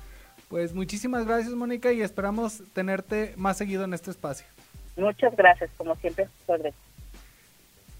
Pues 0.47 0.75
muchísimas 0.75 1.25
gracias 1.25 1.55
Mónica 1.55 1.91
y 1.91 2.03
esperamos 2.03 2.61
tenerte 2.73 3.33
más 3.35 3.57
seguido 3.57 3.83
en 3.83 3.95
este 3.95 4.11
espacio. 4.11 4.45
Muchas 4.99 5.35
gracias, 5.35 5.69
como 5.77 5.95
siempre, 5.95 6.27
sobre. 6.45 6.73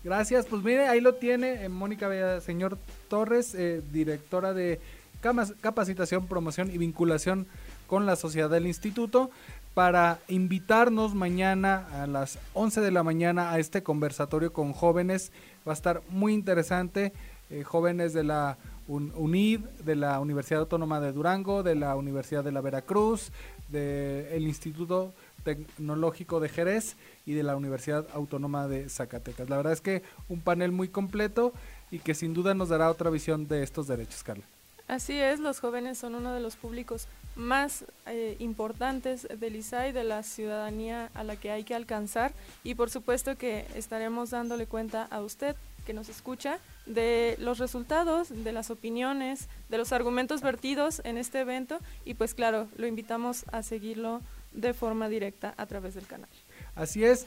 Gracias, 0.03 0.46
pues 0.46 0.63
mire, 0.63 0.88
ahí 0.88 1.01
lo 1.01 1.15
tiene 1.15 1.65
eh, 1.65 1.70
Mónica 1.70 2.39
señor 2.41 2.77
Torres, 3.10 3.53
eh, 3.56 3.82
directora 3.91 4.53
de 4.53 4.79
capacitación, 5.62 6.27
promoción 6.27 6.72
y 6.72 6.77
vinculación 6.77 7.48
con 7.88 8.06
la 8.06 8.15
sociedad 8.15 8.50
del 8.50 8.68
instituto 8.68 9.29
para 9.74 10.20
invitarnos 10.27 11.15
mañana 11.15 11.86
a 12.01 12.08
las 12.08 12.39
11 12.53 12.82
de 12.82 12.91
la 12.91 13.03
mañana 13.03 13.51
a 13.51 13.60
este 13.60 13.84
conversatorio 13.84 14.53
con 14.53 14.74
jóvenes. 14.74 15.32
Va 15.68 15.74
a 15.74 15.74
estar 15.74 16.01
muy 16.10 16.34
interesante, 16.34 17.12
eh, 17.50 17.63
jóvenes 17.63 18.13
de 18.13 18.24
la 18.24 18.58
UNID, 18.88 19.60
de 19.84 19.96
la 19.96 20.20
Universidad 20.20 20.62
Autónoma 20.62 21.00
de 21.00 21.12
Durango, 21.12 21.62
de 21.62 21.75
la 21.75 21.96
Universidad 21.96 22.44
de 22.44 22.51
la 22.51 22.62
Veracruz, 22.62 23.32
del 23.70 24.48
Instituto 24.48 25.13
Tecnológico 25.43 26.39
de 26.39 26.50
Jerez 26.50 26.96
y 27.25 27.34
de 27.34 27.43
la 27.43 27.55
Universidad 27.55 28.08
Autónoma 28.13 28.67
de 28.67 28.89
Zacatecas. 28.89 29.50
La 29.50 29.58
verdad 29.58 29.74
es 29.74 29.81
que 29.81 30.03
un 30.27 30.41
panel 30.41 30.72
muy 30.72 30.89
completo 30.89 31.53
y 31.91 32.00
que 32.00 32.13
sin 32.13 32.34
duda 32.34 32.53
nos 32.53 32.69
dará 32.69 32.89
otra 32.89 33.10
visión 33.10 33.48
de 33.48 33.63
estos 33.63 33.88
derechos, 33.88 34.24
Carla. 34.24 34.46
Así 34.89 35.13
es, 35.19 35.39
los 35.39 35.60
jóvenes 35.60 36.00
son 36.00 36.15
uno 36.15 36.34
de 36.34 36.39
los 36.39 36.55
públicos 36.55 37.08
más 37.36 37.86
eh, 38.08 38.36
importantes 38.39 39.27
del 39.39 39.55
ISAI, 39.55 39.91
de 39.91 40.03
la 40.03 40.24
ciudadanía 40.24 41.12
a 41.13 41.24
la 41.24 41.36
que 41.36 41.51
hay 41.51 41.63
que 41.63 41.75
alcanzar 41.75 42.34
y 42.63 42.74
por 42.74 42.89
supuesto 42.89 43.38
que 43.38 43.67
estaremos 43.75 44.31
dándole 44.31 44.65
cuenta 44.65 45.03
a 45.12 45.22
usted 45.22 45.55
que 45.86 45.93
nos 45.93 46.10
escucha 46.10 46.58
de 46.88 47.36
los 47.39 47.60
resultados, 47.60 48.29
de 48.29 48.51
las 48.51 48.72
opiniones, 48.72 49.48
de 49.69 49.77
los 49.77 49.91
argumentos 49.91 50.41
vertidos 50.41 51.01
en 51.03 51.17
este 51.17 51.39
evento 51.41 51.79
y 52.03 52.15
pues 52.15 52.34
claro, 52.34 52.67
lo 52.75 52.88
invitamos 52.88 53.46
a 53.51 53.62
seguirlo 53.62 54.22
de 54.51 54.74
forma 54.74 55.10
directa 55.10 55.53
a 55.58 55.65
través 55.65 55.96
del 55.96 56.06
canal. 56.06 56.29
Así 56.75 57.03
es, 57.03 57.25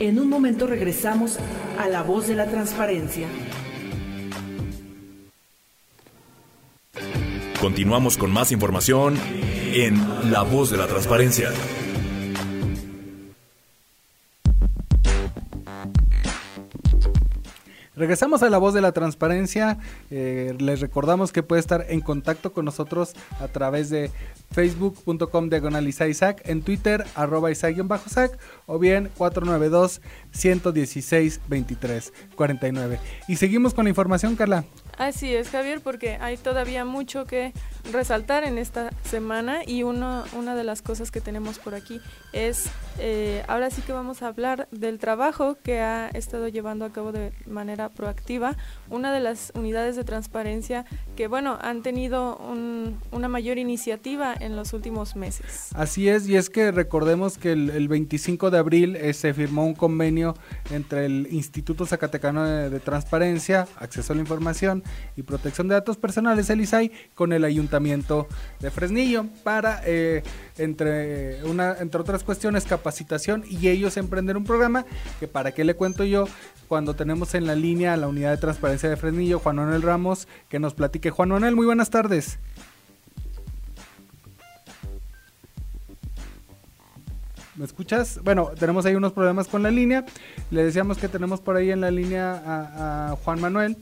En 0.00 0.18
un 0.18 0.28
momento 0.28 0.66
regresamos 0.66 1.38
a 1.78 1.88
La 1.88 2.02
Voz 2.02 2.26
de 2.26 2.34
la 2.34 2.46
Transparencia. 2.46 3.28
Continuamos 7.60 8.18
con 8.18 8.32
más 8.32 8.50
información 8.50 9.16
en 9.72 10.32
La 10.32 10.42
Voz 10.42 10.70
de 10.70 10.78
la 10.78 10.88
Transparencia. 10.88 11.50
Regresamos 18.02 18.42
a 18.42 18.50
la 18.50 18.58
voz 18.58 18.74
de 18.74 18.80
la 18.80 18.90
transparencia. 18.90 19.78
Eh, 20.10 20.56
les 20.58 20.80
recordamos 20.80 21.30
que 21.30 21.44
puede 21.44 21.60
estar 21.60 21.86
en 21.88 22.00
contacto 22.00 22.52
con 22.52 22.64
nosotros 22.64 23.14
a 23.38 23.46
través 23.46 23.90
de 23.90 24.10
facebook.com 24.50 25.48
diagonal 25.48 25.86
Isaac, 25.86 26.42
en 26.44 26.62
Twitter 26.62 27.04
arroba 27.14 27.54
sac 27.54 27.76
o 28.66 28.80
bien 28.80 29.08
492 29.16 30.00
116 30.32 31.42
23 31.46 32.12
49. 32.34 32.98
Y 33.28 33.36
seguimos 33.36 33.72
con 33.72 33.84
la 33.84 33.90
información, 33.90 34.34
Carla. 34.34 34.64
Así 34.98 35.34
es, 35.34 35.48
Javier, 35.48 35.80
porque 35.80 36.18
hay 36.20 36.36
todavía 36.36 36.84
mucho 36.84 37.26
que 37.26 37.52
resaltar 37.90 38.44
en 38.44 38.58
esta 38.58 38.90
semana 39.04 39.60
y 39.66 39.82
uno, 39.82 40.24
una 40.36 40.54
de 40.54 40.64
las 40.64 40.82
cosas 40.82 41.10
que 41.10 41.20
tenemos 41.20 41.58
por 41.58 41.74
aquí 41.74 42.00
es, 42.32 42.66
eh, 42.98 43.42
ahora 43.48 43.70
sí 43.70 43.82
que 43.82 43.92
vamos 43.92 44.22
a 44.22 44.28
hablar 44.28 44.68
del 44.70 44.98
trabajo 44.98 45.56
que 45.62 45.80
ha 45.80 46.08
estado 46.08 46.48
llevando 46.48 46.84
a 46.84 46.92
cabo 46.92 47.10
de 47.12 47.32
manera 47.46 47.88
proactiva 47.88 48.56
una 48.88 49.12
de 49.12 49.20
las 49.20 49.52
unidades 49.54 49.96
de 49.96 50.04
transparencia 50.04 50.84
que, 51.16 51.26
bueno, 51.26 51.58
han 51.60 51.82
tenido 51.82 52.38
una 53.10 53.28
mayor 53.28 53.58
iniciativa 53.58 54.34
en 54.38 54.56
los 54.56 54.72
últimos 54.72 55.16
meses. 55.16 55.70
Así 55.74 56.08
es, 56.08 56.28
y 56.28 56.36
es 56.36 56.50
que 56.50 56.70
recordemos 56.70 57.38
que 57.38 57.52
el, 57.52 57.88
25 57.88 58.50
de 58.50 58.58
abril 58.58 58.96
eh, 58.96 59.12
se 59.12 59.34
firmó 59.34 59.66
un 59.66 59.74
convenio 59.74 60.34
entre 60.70 61.06
el 61.06 61.28
Instituto 61.30 61.84
Zacatecano 61.84 62.44
de, 62.44 62.80
Transparencia, 62.80 63.66
Acceso 63.76 64.12
a 64.12 64.16
la 64.16 64.22
Información 64.22 64.81
y 65.16 65.22
Protección 65.22 65.68
de 65.68 65.74
Datos 65.74 65.96
Personales, 65.96 66.50
el 66.50 66.60
ISAI, 66.60 66.92
con 67.14 67.32
el 67.32 67.44
Ayuntamiento 67.44 68.28
de 68.60 68.70
Fresnillo 68.70 69.26
para, 69.42 69.82
eh, 69.84 70.22
entre, 70.58 71.42
una, 71.44 71.76
entre 71.78 72.00
otras 72.00 72.24
cuestiones, 72.24 72.64
capacitación 72.64 73.44
y 73.48 73.68
ellos 73.68 73.96
emprender 73.96 74.36
un 74.36 74.44
programa 74.44 74.84
que, 75.20 75.28
para 75.28 75.52
qué 75.52 75.64
le 75.64 75.74
cuento 75.74 76.04
yo, 76.04 76.26
cuando 76.68 76.94
tenemos 76.94 77.34
en 77.34 77.46
la 77.46 77.54
línea 77.54 77.92
a 77.92 77.96
la 77.96 78.08
unidad 78.08 78.30
de 78.30 78.38
transparencia 78.38 78.88
de 78.88 78.96
Fresnillo, 78.96 79.38
Juan 79.38 79.56
Manuel 79.56 79.82
Ramos, 79.82 80.26
que 80.48 80.58
nos 80.58 80.74
platique. 80.74 81.10
Juan 81.10 81.28
Manuel, 81.28 81.54
muy 81.54 81.66
buenas 81.66 81.90
tardes. 81.90 82.38
¿Me 87.54 87.66
escuchas? 87.66 88.18
Bueno, 88.24 88.52
tenemos 88.58 88.86
ahí 88.86 88.94
unos 88.94 89.12
problemas 89.12 89.46
con 89.46 89.62
la 89.62 89.70
línea. 89.70 90.06
Le 90.50 90.64
decíamos 90.64 90.96
que 90.96 91.08
tenemos 91.08 91.40
por 91.40 91.56
ahí 91.56 91.70
en 91.70 91.82
la 91.82 91.90
línea 91.90 92.42
a, 92.46 93.16
Juan 93.16 93.40
Manuel. 93.40 93.76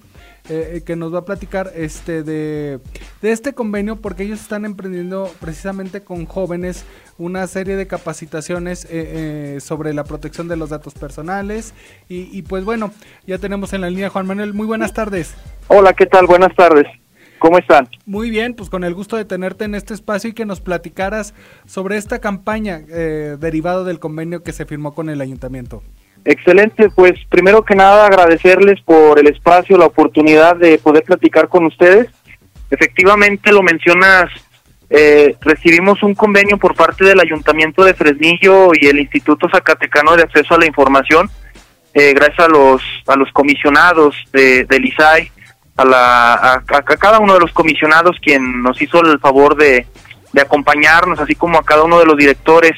Eh, 0.49 0.76
eh, 0.76 0.80
que 0.85 0.97
nos 0.97 1.14
va 1.14 1.20
a 1.20 1.25
platicar 1.25 1.70
este 1.76 2.23
de, 2.23 2.80
este 3.23 3.52
convenio 3.52 3.97
porque 3.97 4.25
ellos 4.25 4.40
están 4.40 4.64
emprendiendo 4.64 5.30
precisamente 5.38 6.02
con 6.02 6.26
jóvenes 6.26 6.85
una 7.18 7.47
serie 7.47 7.76
de 7.76 7.87
capacitaciones 7.87 8.87
eh, 8.90 9.59
sobre 9.61 9.92
la 9.92 10.02
protección 10.04 10.49
de 10.49 10.56
los 10.56 10.70
datos 10.70 10.94
personales. 10.94 11.75
Y, 12.09 12.37
y, 12.37 12.42
pues 12.42 12.64
bueno 12.64 12.92
ya 13.26 13.38
tenemos 13.38 13.73
en 13.75 13.82
la 13.82 13.90
línea 13.90 14.09
Juan 14.11 14.26
Manuel. 14.26 14.54
Muy 14.54 14.66
buenas 14.66 14.94
tardes. 14.94 15.35
Hola 15.68 15.92
qué 15.92 16.06
tal 16.06 16.26
buenas 16.26 16.54
tardes. 16.56 16.87
¿Cómo 17.40 17.56
están? 17.56 17.88
Muy 18.04 18.28
bien, 18.28 18.52
pues 18.52 18.68
con 18.68 18.85
el 18.85 18.92
gusto 18.92 19.16
de 19.16 19.25
tenerte 19.25 19.64
en 19.64 19.75
este 19.75 19.94
espacio 19.94 20.28
y 20.28 20.35
que 20.35 20.44
nos 20.44 20.61
platicaras 20.61 21.32
sobre 21.64 21.97
esta 21.97 22.18
campaña 22.18 22.82
eh, 22.90 23.38
derivado 23.40 23.85
del 23.85 23.99
convenio 23.99 24.42
que 24.42 24.52
se 24.52 24.66
firmó 24.66 24.94
con 24.94 25.09
el 25.09 25.23
ayuntamiento. 25.23 25.82
Excelente, 26.25 26.91
pues 26.91 27.12
primero 27.29 27.65
que 27.65 27.75
nada 27.75 28.07
agradecerles 28.07 28.81
por 28.83 29.19
el 29.19 29.29
espacio, 29.29 29.79
la 29.79 29.87
oportunidad 29.87 30.57
de 30.57 30.79
poder 30.79 31.03
platicar 31.05 31.49
con 31.49 31.65
ustedes. 31.65 32.09
Efectivamente, 32.71 33.53
lo 33.53 33.62
mencionas, 33.62 34.31
eh, 34.91 35.37
recibimos 35.41 36.03
un 36.03 36.15
convenio 36.15 36.59
por 36.59 36.75
parte 36.75 37.05
del 37.05 37.21
Ayuntamiento 37.21 37.85
de 37.85 37.95
Fresnillo 37.95 38.71
y 38.79 38.87
el 38.87 39.00
Instituto 39.00 39.49
Zacatecano 39.50 40.15
de 40.15 40.23
Acceso 40.23 40.55
a 40.55 40.59
la 40.59 40.67
Información, 40.67 41.31
eh, 41.95 42.12
gracias 42.12 42.47
a 42.47 42.49
los, 42.49 42.83
a 43.07 43.17
los 43.17 43.33
comisionados 43.33 44.15
de, 44.33 44.65
del 44.65 44.85
ISAI 44.85 45.33
a, 45.77 45.85
la, 45.85 46.35
a, 46.35 46.62
cada 46.62 47.19
uno 47.19 47.35
de 47.35 47.41
los 47.41 47.53
comisionados 47.53 48.17
quien 48.21 48.62
nos 48.62 48.81
hizo 48.83 49.00
el 49.00 49.19
favor 49.19 49.57
de, 49.57 49.87
de 50.33 50.41
acompañarnos, 50.41 51.19
así 51.19 51.35
como 51.35 51.59
a 51.59 51.65
cada 51.65 51.85
uno 51.85 51.99
de 51.99 52.07
los 52.07 52.17
directores, 52.17 52.73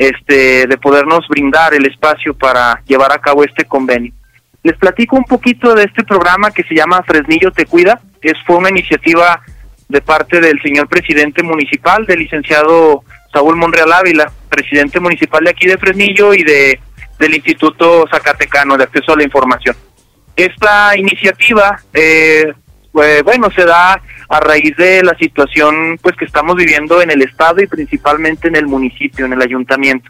este, 0.00 0.66
de 0.66 0.78
podernos 0.78 1.28
brindar 1.28 1.74
el 1.74 1.84
espacio 1.84 2.32
para 2.32 2.82
llevar 2.86 3.12
a 3.12 3.18
cabo 3.18 3.44
este 3.44 3.66
convenio. 3.66 4.14
Les 4.62 4.74
platico 4.78 5.16
un 5.16 5.24
poquito 5.24 5.74
de 5.74 5.84
este 5.84 6.04
programa 6.04 6.50
que 6.50 6.62
se 6.62 6.74
llama 6.74 7.02
Fresnillo 7.06 7.50
Te 7.50 7.66
Cuida. 7.66 8.00
Es, 8.22 8.32
fue 8.46 8.56
una 8.56 8.70
iniciativa 8.70 9.42
de 9.90 10.00
parte 10.00 10.40
del 10.40 10.58
señor 10.62 10.88
presidente 10.88 11.42
municipal, 11.42 12.06
del 12.06 12.20
licenciado 12.20 13.04
Saúl 13.30 13.56
Monreal 13.56 13.92
Ávila, 13.92 14.32
presidente 14.48 15.00
municipal 15.00 15.44
de 15.44 15.50
aquí 15.50 15.66
de 15.66 15.76
Fresnillo 15.76 16.32
y 16.32 16.44
de 16.44 16.80
del 17.18 17.34
Instituto 17.34 18.06
Zacatecano 18.10 18.78
de 18.78 18.84
Acceso 18.84 19.12
a 19.12 19.16
la 19.16 19.24
Información. 19.24 19.76
Esta 20.34 20.96
iniciativa, 20.96 21.78
eh, 21.92 22.50
bueno, 22.90 23.50
se 23.54 23.66
da 23.66 24.00
a 24.30 24.38
raíz 24.38 24.76
de 24.76 25.02
la 25.02 25.16
situación 25.18 25.98
pues 26.00 26.16
que 26.16 26.24
estamos 26.24 26.54
viviendo 26.54 27.02
en 27.02 27.10
el 27.10 27.20
estado 27.20 27.60
y 27.60 27.66
principalmente 27.66 28.46
en 28.46 28.54
el 28.54 28.66
municipio, 28.66 29.26
en 29.26 29.32
el 29.32 29.42
ayuntamiento. 29.42 30.08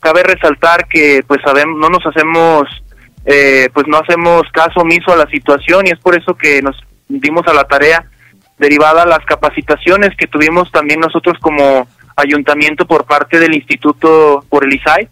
Cabe 0.00 0.24
resaltar 0.24 0.88
que 0.88 1.22
pues 1.26 1.40
sabemos, 1.44 1.78
no 1.78 1.88
nos 1.88 2.04
hacemos, 2.04 2.68
eh, 3.24 3.68
pues 3.72 3.86
no 3.86 3.98
hacemos 3.98 4.42
caso 4.52 4.80
omiso 4.80 5.12
a 5.12 5.16
la 5.16 5.26
situación 5.26 5.86
y 5.86 5.90
es 5.90 6.00
por 6.00 6.18
eso 6.18 6.34
que 6.34 6.60
nos 6.62 6.76
dimos 7.08 7.46
a 7.46 7.54
la 7.54 7.62
tarea 7.62 8.04
derivada 8.58 9.06
las 9.06 9.24
capacitaciones 9.24 10.10
que 10.16 10.26
tuvimos 10.26 10.72
también 10.72 10.98
nosotros 10.98 11.38
como 11.40 11.86
ayuntamiento 12.16 12.86
por 12.86 13.04
parte 13.04 13.38
del 13.38 13.54
instituto 13.54 14.44
por 14.48 14.64
el 14.64 14.74
ISAI 14.74 15.08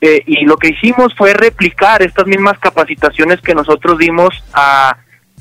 eh, 0.00 0.22
y 0.26 0.44
lo 0.44 0.56
que 0.56 0.68
hicimos 0.68 1.12
fue 1.16 1.34
replicar 1.34 2.02
estas 2.02 2.26
mismas 2.26 2.56
capacitaciones 2.60 3.40
que 3.40 3.54
nosotros 3.54 3.98
dimos 3.98 4.44
a 4.52 4.96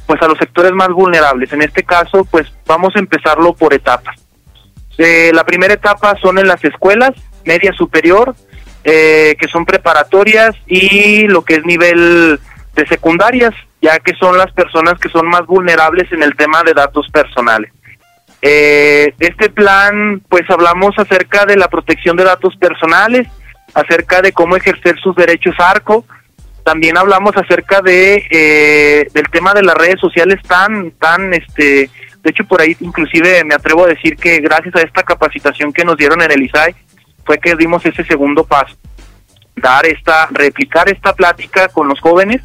pues 0.10 0.24
a 0.24 0.28
los 0.28 0.40
sectores 0.40 0.72
más 0.72 0.88
vulnerables. 0.88 1.54
En 1.54 1.62
este 1.62 1.84
caso, 1.84 2.26
pues 2.26 2.52
vamos 2.66 2.96
a 2.96 3.00
empezarlo 3.00 3.54
por 3.54 3.76
etapas. 3.76 4.16
Eh, 4.98 5.30
la 5.36 5.44
primera 5.44 5.76
etapa 5.76 6.16
son 6.20 6.40
en 6.40 6.48
las 6.48 6.64
escuelas, 6.66 7.12
media 7.46 7.72
superior, 7.74 8.34
eh, 8.84 9.36
que 9.40 9.48
son 9.50 9.68
preparatorias, 9.68 10.56
y 10.66 11.28
lo 11.28 11.44
que 11.44 11.58
es 11.58 11.64
nivel 11.64 12.40
de 12.74 12.88
secundarias, 12.88 13.54
ya 13.84 14.00
que 14.00 14.16
son 14.16 14.36
las 14.36 14.52
personas 14.52 14.96
que 15.00 15.10
son 15.10 15.28
más 15.28 15.46
vulnerables 15.46 16.12
en 16.12 16.24
el 16.24 16.36
tema 16.36 16.64
de 16.64 16.74
datos 16.74 17.08
personales. 17.12 17.72
este 18.42 19.52
plan, 19.52 20.24
pues 20.28 20.50
hablamos 20.50 20.98
acerca 20.98 21.46
de 21.46 21.56
la 21.56 21.68
protección 21.68 22.18
de 22.18 22.24
datos 22.24 22.56
personales, 22.56 23.28
acerca 23.76 24.24
de 24.24 24.32
cómo 24.32 24.56
ejercer 24.56 24.98
sus 25.00 25.16
derechos 25.16 25.54
ARCO. 25.60 26.04
También 26.70 27.00
hablamos 27.00 27.36
acerca 27.36 27.82
de 27.82 28.28
eh, 28.30 29.08
del 29.12 29.28
tema 29.32 29.56
de 29.56 29.64
las 29.64 29.74
redes 29.74 30.00
sociales 30.00 30.40
tan 30.48 30.92
tan 30.92 31.34
este 31.34 31.90
de 32.22 32.30
hecho 32.30 32.44
por 32.44 32.62
ahí 32.62 32.78
inclusive 32.80 33.44
me 33.44 33.56
atrevo 33.56 33.86
a 33.86 33.88
decir 33.88 34.16
que 34.18 34.38
gracias 34.38 34.76
a 34.76 34.82
esta 34.82 35.02
capacitación 35.02 35.74
que 35.74 35.84
nos 35.84 35.98
dieron 35.98 36.22
en 36.22 36.32
el 36.32 36.44
ISAI 36.44 36.76
fue 37.26 37.40
que 37.40 37.56
dimos 37.56 37.84
ese 37.88 38.04
segundo 38.04 38.44
paso. 38.44 38.76
Dar 39.56 39.84
esta 39.88 40.28
replicar 40.30 40.88
esta 40.90 41.14
plática 41.14 41.70
con 41.70 41.88
los 41.88 42.00
jóvenes 42.02 42.44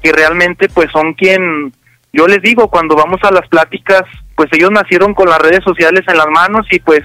que 0.00 0.12
realmente 0.12 0.68
pues 0.68 0.88
son 0.92 1.12
quien 1.14 1.72
yo 2.12 2.28
les 2.28 2.42
digo 2.42 2.68
cuando 2.68 2.94
vamos 2.94 3.18
a 3.24 3.32
las 3.32 3.48
pláticas 3.48 4.02
pues 4.36 4.50
ellos 4.52 4.70
nacieron 4.70 5.14
con 5.14 5.28
las 5.28 5.40
redes 5.40 5.64
sociales 5.64 6.04
en 6.06 6.16
las 6.16 6.28
manos 6.28 6.64
y 6.70 6.78
pues 6.78 7.00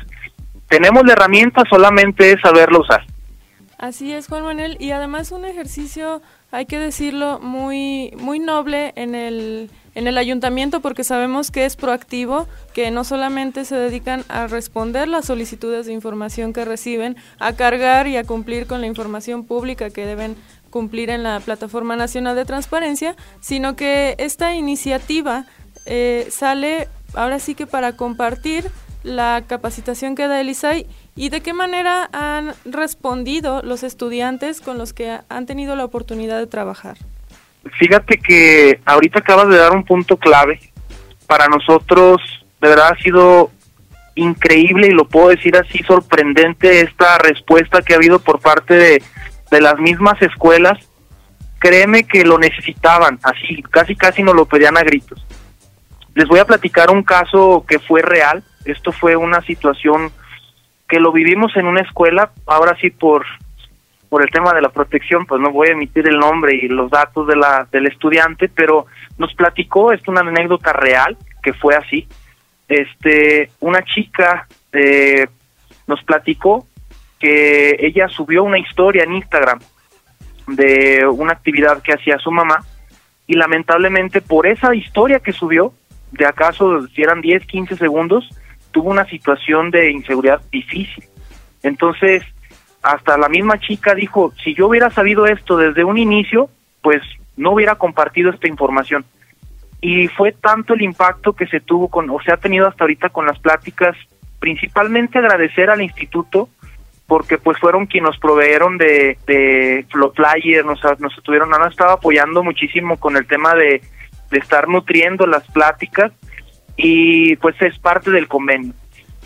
tenemos 0.67 1.03
la 1.03 1.13
herramienta 1.13 1.63
solamente 1.67 2.33
es 2.33 2.41
saberlo 2.43 2.81
usar. 2.81 3.03
Así 3.79 4.13
es, 4.13 4.27
Juan 4.27 4.43
Manuel, 4.43 4.75
y 4.77 4.91
además 4.91 5.31
un 5.31 5.45
ejercicio, 5.45 6.21
hay 6.51 6.65
que 6.65 6.79
decirlo, 6.79 7.39
muy, 7.39 8.12
muy 8.18 8.39
noble 8.39 8.94
en 8.96 9.13
el, 9.13 9.70
en 9.94 10.08
el 10.08 10.18
ayuntamiento 10.18 10.79
porque 10.79 11.03
sabemos 11.03 11.51
que 11.51 11.65
es 11.65 11.75
proactivo, 11.75 12.48
que 12.74 12.89
no 12.89 13.03
solamente 13.03 13.65
se 13.65 13.75
dedican 13.75 14.24
a 14.29 14.48
responder 14.48 15.08
las 15.08 15.25
solicitudes 15.25 15.86
de 15.86 15.94
información 15.94 16.51
que 16.53 16.65
reciben, 16.65 17.18
a 17.39 17.53
cargar 17.53 18.08
y 18.08 18.18
a 18.18 18.24
cumplir 18.24 18.65
con 18.65 18.82
la 18.82 18.88
información 18.88 19.46
pública 19.46 19.91
que 19.91 20.06
deben 20.06 20.36
cumplir 20.72 21.10
en 21.10 21.24
la 21.24 21.39
Plataforma 21.39 21.96
Nacional 21.96 22.36
de 22.36 22.46
Transparencia, 22.46 23.15
sino 23.41 23.75
que 23.75 24.15
esta 24.18 24.56
iniciativa 24.56 25.46
eh, 25.86 26.27
sale 26.32 26.88
ahora 27.13 27.39
sí 27.39 27.56
que 27.56 27.68
para 27.68 27.96
compartir 27.96 28.70
la 29.03 29.44
capacitación 29.48 30.15
que 30.15 30.27
da 30.27 30.41
el 30.41 30.50
ISAI 30.50 30.86
y 31.15 31.29
de 31.29 31.41
qué 31.41 31.53
manera 31.53 32.10
han 32.12 32.53
respondido 32.65 33.62
los 33.63 33.84
estudiantes 33.84 34.62
con 34.62 34.77
los 34.77 34.94
que 34.94 35.20
han 35.29 35.46
tenido 35.46 35.75
la 35.75 35.86
oportunidad 35.86 36.38
de 36.38 36.48
trabajar. 36.48 36.98
Fíjate 37.77 38.18
que 38.18 38.79
ahorita 38.86 39.20
acabas 39.20 39.50
de 39.50 39.58
dar 39.58 39.72
un 39.72 39.84
punto 39.84 40.18
clave. 40.18 40.60
Para 41.27 41.48
nosotros, 41.48 42.22
de 42.62 42.70
verdad, 42.70 42.94
ha 42.94 43.01
sido 43.01 43.51
increíble 44.15 44.88
y 44.88 44.91
lo 44.91 45.08
puedo 45.08 45.29
decir 45.29 45.56
así 45.56 45.79
sorprendente 45.79 46.82
esta 46.82 47.18
respuesta 47.20 47.82
que 47.82 47.94
ha 47.94 47.98
habido 47.98 48.20
por 48.20 48.39
parte 48.39 48.74
de, 48.74 49.03
de 49.51 49.62
las 49.62 49.77
mismas 49.79 50.22
escuelas. 50.22 50.77
Créeme 51.60 52.03
que 52.06 52.24
lo 52.24 52.38
necesitaban, 52.38 53.20
así, 53.24 53.62
casi 53.70 53.96
casi 53.96 54.24
nos 54.24 54.36
lo 54.36 54.46
pedían 54.46 54.77
a 54.77 54.84
gritos. 54.84 55.25
Les 56.15 56.27
voy 56.27 56.39
a 56.39 56.46
platicar 56.46 56.89
un 56.89 57.03
caso 57.03 57.65
que 57.68 57.79
fue 57.79 58.01
real. 58.01 58.44
Esto 58.66 58.92
fue 58.92 59.16
una 59.16 59.42
situación 59.42 60.12
que 60.88 61.00
lo 61.00 61.12
vivimos 61.12 61.56
en 61.56 61.68
una 61.68 61.82
escuela, 61.82 62.32
ahora 62.46 62.75
sí 62.80 62.89
por 62.89 63.25
por 64.10 64.24
el 64.24 64.32
tema 64.32 64.54
de 64.54 64.62
la 64.62 64.70
protección, 64.70 65.28
pues 65.28 65.39
no 65.39 65.51
voy 65.51 65.68
a 65.68 65.74
emitir 65.74 66.08
el 66.08 66.18
nombre 66.18 66.56
y 66.56 66.68
los 66.68 66.89
datos 66.89 67.28
de 67.28 67.36
la 67.36 67.68
del 67.72 67.86
estudiante, 67.86 68.50
pero 68.50 68.88
nos 69.20 69.34
platicó, 69.36 69.92
es 69.92 70.06
una 70.08 70.22
anécdota 70.22 70.74
real 70.74 71.16
que 71.44 71.54
fue 71.54 71.75
así. 71.75 72.08
Este, 72.68 73.51
una 73.60 73.84
chica 73.84 74.48
eh, 74.74 75.28
nos 75.88 76.04
platicó 76.04 76.68
que 77.20 77.78
ella 77.80 78.08
subió 78.08 78.44
una 78.44 78.58
historia 78.58 79.04
en 79.04 79.13
Instagram 79.13 79.60
de 80.48 81.06
una 81.08 81.34
actividad 81.34 81.82
que 81.84 81.94
hacía 81.94 82.18
su 82.18 82.32
mamá 82.32 82.63
y 83.28 83.34
lamentablemente 83.34 84.22
por 84.22 84.48
esa 84.48 84.74
historia 84.74 85.20
que 85.20 85.34
subió, 85.34 85.74
de 86.12 86.25
acaso 86.25 86.88
si 86.88 87.04
eran 87.04 87.22
10, 87.22 87.46
15 87.46 87.75
segundos, 87.75 88.28
tuvo 88.71 88.89
una 88.89 89.05
situación 89.05 89.71
de 89.71 89.91
inseguridad 89.91 90.41
difícil. 90.51 91.03
Entonces, 91.63 92.23
hasta 92.81 93.17
la 93.17 93.29
misma 93.29 93.59
chica 93.59 93.93
dijo, 93.93 94.33
si 94.43 94.53
yo 94.53 94.67
hubiera 94.67 94.89
sabido 94.89 95.25
esto 95.25 95.57
desde 95.57 95.83
un 95.83 95.97
inicio, 95.97 96.49
pues 96.81 97.01
no 97.35 97.51
hubiera 97.51 97.75
compartido 97.75 98.31
esta 98.31 98.47
información. 98.47 99.05
Y 99.81 100.07
fue 100.09 100.33
tanto 100.33 100.73
el 100.73 100.81
impacto 100.81 101.33
que 101.33 101.47
se 101.47 101.59
tuvo 101.61 101.88
con, 101.89 102.09
o 102.09 102.19
se 102.21 102.33
ha 102.33 102.38
tenido 102.38 102.67
hasta 102.67 102.83
ahorita 102.83 103.09
con 103.09 103.25
las 103.25 103.39
pláticas, 103.39 103.95
principalmente 104.39 105.19
agradecer 105.19 105.69
al 105.69 105.81
instituto, 105.81 106.49
porque 107.07 107.38
pues 107.38 107.57
fueron 107.57 107.85
quienes 107.88 108.09
nos 108.09 108.19
proveyeron 108.19 108.77
de, 108.77 109.17
de 109.25 109.85
flyer, 109.89 110.65
nos, 110.65 110.79
nos 110.99 111.17
estuvieron, 111.17 111.53
han 111.53 111.69
estado 111.69 111.91
apoyando 111.91 112.43
muchísimo 112.43 112.97
con 112.97 113.17
el 113.17 113.25
tema 113.25 113.55
de, 113.55 113.81
de 114.29 114.38
estar 114.38 114.67
nutriendo 114.67 115.25
las 115.25 115.45
pláticas 115.47 116.11
y 116.81 117.36
pues 117.36 117.62
es 117.62 117.77
parte 117.77 118.09
del 118.09 118.29
convenio. 118.29 118.74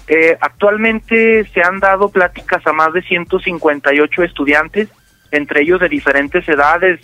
Eh, 0.07 0.35
actualmente 0.41 1.45
se 1.45 1.61
han 1.61 1.79
dado 1.79 2.09
pláticas 2.09 2.65
a 2.65 2.73
más 2.73 2.91
de 2.93 3.03
158 3.03 4.23
estudiantes, 4.23 4.89
entre 5.31 5.61
ellos 5.61 5.79
de 5.79 5.87
diferentes 5.87 6.47
edades, 6.49 6.99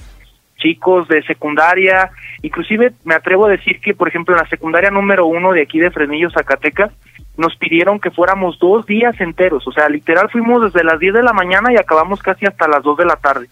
chicos 0.58 1.08
de 1.08 1.22
secundaria, 1.24 2.10
inclusive 2.41 2.94
me 3.06 3.13
atrevo 3.13 3.46
a 3.46 3.51
decir 3.51 3.79
que, 3.79 3.94
por 3.94 4.08
ejemplo, 4.08 4.36
en 4.36 4.41
la 4.41 4.50
secundaria 4.50 4.89
número 4.89 5.27
uno 5.27 5.53
de 5.53 5.62
aquí 5.62 5.79
de 5.79 5.91
Fresnillo, 5.91 6.32
Zacatecas, 6.32 6.91
nos 7.38 7.56
pidieron 7.56 8.00
que 8.00 8.12
fuéramos 8.12 8.58
dos 8.60 8.86
días 8.88 9.22
enteros, 9.22 9.65
o 9.68 9.72
sea, 9.72 9.88
literal 9.88 10.29
fuimos 10.32 10.63
desde 10.63 10.84
las 10.84 11.00
10 11.00 11.13
de 11.13 11.24
la 11.24 11.32
mañana 11.32 11.72
y 11.72 11.77
acabamos 11.77 12.22
casi 12.22 12.46
hasta 12.48 12.68
las 12.68 12.82
2 12.84 12.98
de 12.98 13.06
la 13.06 13.15
tarde. 13.15 13.48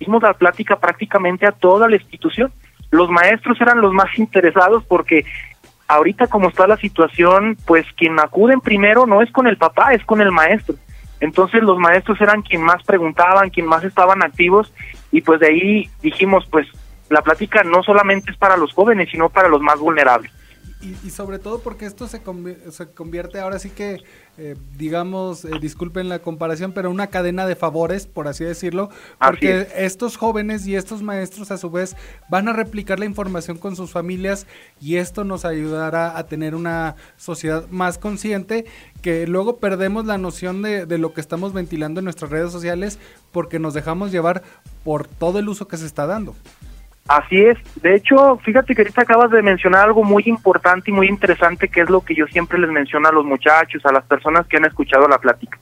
Hicimos 0.00 0.22
la 0.22 0.34
plática 0.34 0.76
prácticamente 0.76 1.46
a 1.46 1.52
toda 1.52 1.88
la 1.88 1.96
institución. 1.96 2.52
Los 2.90 3.08
maestros 3.08 3.58
eran 3.60 3.80
los 3.80 3.92
más 3.94 4.08
interesados 4.18 4.84
porque 4.84 5.24
ahorita 5.90 6.28
como 6.28 6.48
está 6.48 6.66
la 6.66 6.76
situación, 6.76 7.56
pues 7.66 7.84
quien 7.96 8.18
acuden 8.20 8.60
primero 8.60 9.06
no 9.06 9.22
es 9.22 9.30
con 9.32 9.46
el 9.46 9.56
papá, 9.56 9.92
es 9.92 10.04
con 10.04 10.20
el 10.20 10.30
maestro. 10.30 10.76
Entonces 11.18 11.62
los 11.62 11.78
maestros 11.78 12.20
eran 12.20 12.42
quien 12.42 12.62
más 12.62 12.82
preguntaban, 12.84 13.50
quien 13.50 13.66
más 13.66 13.84
estaban 13.84 14.22
activos 14.22 14.72
y 15.10 15.20
pues 15.20 15.40
de 15.40 15.48
ahí 15.48 15.90
dijimos, 16.00 16.46
pues 16.50 16.66
la 17.08 17.22
plática 17.22 17.64
no 17.64 17.82
solamente 17.82 18.30
es 18.30 18.36
para 18.36 18.56
los 18.56 18.72
jóvenes, 18.72 19.08
sino 19.10 19.28
para 19.28 19.48
los 19.48 19.60
más 19.60 19.78
vulnerables. 19.78 20.30
Y, 20.82 21.10
sobre 21.10 21.38
todo 21.38 21.60
porque 21.60 21.84
esto 21.84 22.08
se, 22.08 22.22
se 22.70 22.90
convierte 22.92 23.38
ahora 23.38 23.58
sí 23.58 23.68
que, 23.68 24.02
eh, 24.38 24.56
digamos, 24.78 25.44
eh, 25.44 25.50
disculpen 25.60 26.08
la 26.08 26.20
comparación, 26.20 26.72
pero 26.72 26.90
una 26.90 27.08
cadena 27.08 27.46
de 27.46 27.54
favores, 27.54 28.06
por 28.06 28.28
así 28.28 28.44
decirlo, 28.44 28.88
porque 29.18 29.68
estos 29.76 30.16
jóvenes 30.16 30.66
y 30.66 30.76
estos 30.76 31.02
maestros 31.02 31.50
a 31.50 31.58
su 31.58 31.70
vez 31.70 31.96
van 32.30 32.48
a 32.48 32.54
replicar 32.54 32.98
la 32.98 33.04
información 33.04 33.58
con 33.58 33.76
sus 33.76 33.90
familias 33.90 34.46
y 34.80 34.96
esto 34.96 35.22
nos 35.22 35.44
ayudará 35.44 36.16
a 36.16 36.26
tener 36.26 36.54
una 36.54 36.96
sociedad 37.18 37.68
más 37.68 37.98
consciente 37.98 38.64
que 39.02 39.26
luego 39.26 39.58
perdemos 39.58 40.06
la 40.06 40.16
noción 40.16 40.62
de, 40.62 40.86
de 40.86 40.96
lo 40.96 41.12
que 41.12 41.20
estamos 41.20 41.52
ventilando 41.52 42.00
en 42.00 42.04
nuestras 42.04 42.30
redes 42.30 42.52
sociales 42.52 42.98
porque 43.32 43.58
nos 43.58 43.74
dejamos 43.74 44.12
llevar 44.12 44.42
por 44.82 45.06
todo 45.06 45.40
el 45.40 45.48
uso 45.50 45.68
que 45.68 45.76
se 45.76 45.84
está 45.84 46.06
dando. 46.06 46.34
Así 47.10 47.44
es. 47.44 47.58
De 47.82 47.96
hecho, 47.96 48.36
fíjate 48.36 48.72
que 48.72 48.82
ahorita 48.82 49.02
acabas 49.02 49.32
de 49.32 49.42
mencionar 49.42 49.84
algo 49.84 50.04
muy 50.04 50.22
importante 50.26 50.92
y 50.92 50.94
muy 50.94 51.08
interesante, 51.08 51.66
que 51.66 51.80
es 51.80 51.90
lo 51.90 52.02
que 52.02 52.14
yo 52.14 52.24
siempre 52.28 52.56
les 52.56 52.70
menciono 52.70 53.08
a 53.08 53.12
los 53.12 53.24
muchachos, 53.24 53.84
a 53.84 53.90
las 53.90 54.04
personas 54.04 54.46
que 54.46 54.58
han 54.58 54.64
escuchado 54.64 55.08
la 55.08 55.18
plática. 55.18 55.58